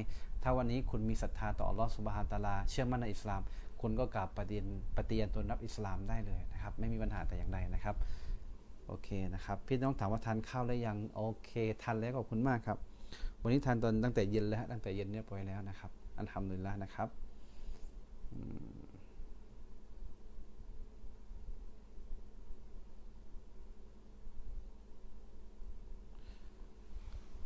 [0.44, 3.42] ถ้าวันนี้คุณมีศรัทธาต่ออัลลอฮ์สุบฮานตะลา เชื่อมั่นในอิสลาม
[3.82, 4.66] คุณก็กราบปฏิญ
[4.98, 7.96] ปฏิญาณตนรับอิสลามได้เลยนะครับไม่มีปัญหาแต่อย่างใดนะครับ
[8.90, 11.52] โอเคนะครับ พี่น้องถามว่าทานข้าวแล้วยัง โอเค
[11.84, 12.78] ทานแล้วขอบคุณมากครับ
[13.42, 17.08] วันนี้ทานตอนตั้งแต่เย็นแล้วตั้งแต่เย็นเนี่ยปล่อยแล้วนะครับ อันทำนุนแล้วนะครับ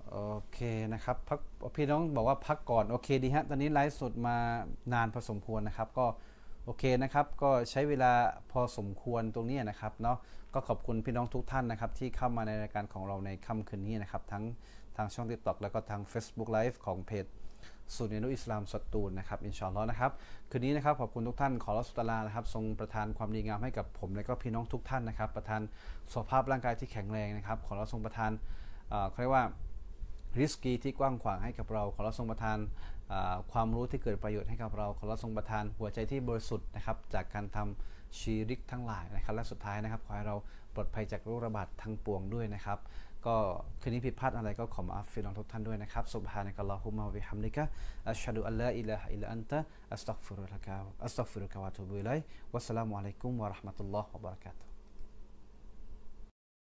[0.10, 0.18] โอ
[0.52, 0.60] เค
[0.94, 1.40] นะครับพัก
[1.76, 4.38] พี่น้องบอกว่าพักก่อนโอเคดีฮะตอนนี้ไลฟ์สดมา
[4.94, 6.06] นานพอสมควรนะครับ ก็
[6.66, 8.12] โอเคนะครับ ก็ใช้เวลา
[8.52, 10.18] พอสมควรตรงนี้นะครับเนาะ
[10.54, 14.44] ก็ขอบคุณพี่น้องทุกท่านนะครับที่เข้ามาในรายการของเราในค่ำคืนนี้นะครับทั้ง
[14.98, 17.26] ทางช่อง TikTok แล้วก็ทาง Facebook Live ของเพจ
[17.96, 20.12] สุนีนุอิสลามสตูลนะครับอินชอนล้อนะครับ
[20.50, 25.62] คืนนี้นะครับขอบคุณทุกท่านขอรัสุตลานะครับทรงประทานความดีงามให้กับผม และก็พี่น้องทุกท่านนะครับ ประทาน
[26.12, 28.32] สุขภาพร่างกายที่แข็งแรงนะครับ ขอร็อบทรงประทาน
[29.10, 29.46] เขาเรียกว่า
[30.40, 32.58] ริซกีที่กว้างขวางให้กับเรา ขอร็อบทรงประทาน
[33.52, 40.36] ความรู้ที่เกิดประโยชน์ให้กับเรา ขอร็อบทรงประทานหัวใจที่บริสุทธิ์นะครับจากการทำ ชิริกทั้งหลายนะครับ และสุดท้ายนะครับ ขอให้เรา
[40.76, 42.80] ปลอดภัยจากโรคระบาดทั้งปวงด้วยนะครับ
[43.26, 43.36] ก็
[43.82, 49.60] คืนนี้ผิดพลาดอะไรก็ขอมาอัฟพี่น้องทุกท่านด้วยนะครับسبحانك اللهم وبحمدك أشهد أن لا إله إلا أنت
[49.94, 52.20] أستغفرك أستغفرك وأتوب إليك
[52.54, 54.73] วัสสลามุอะลัยกุมวะเราะห์มะตุลลอฮ์วะบะเราะกาตุฮ์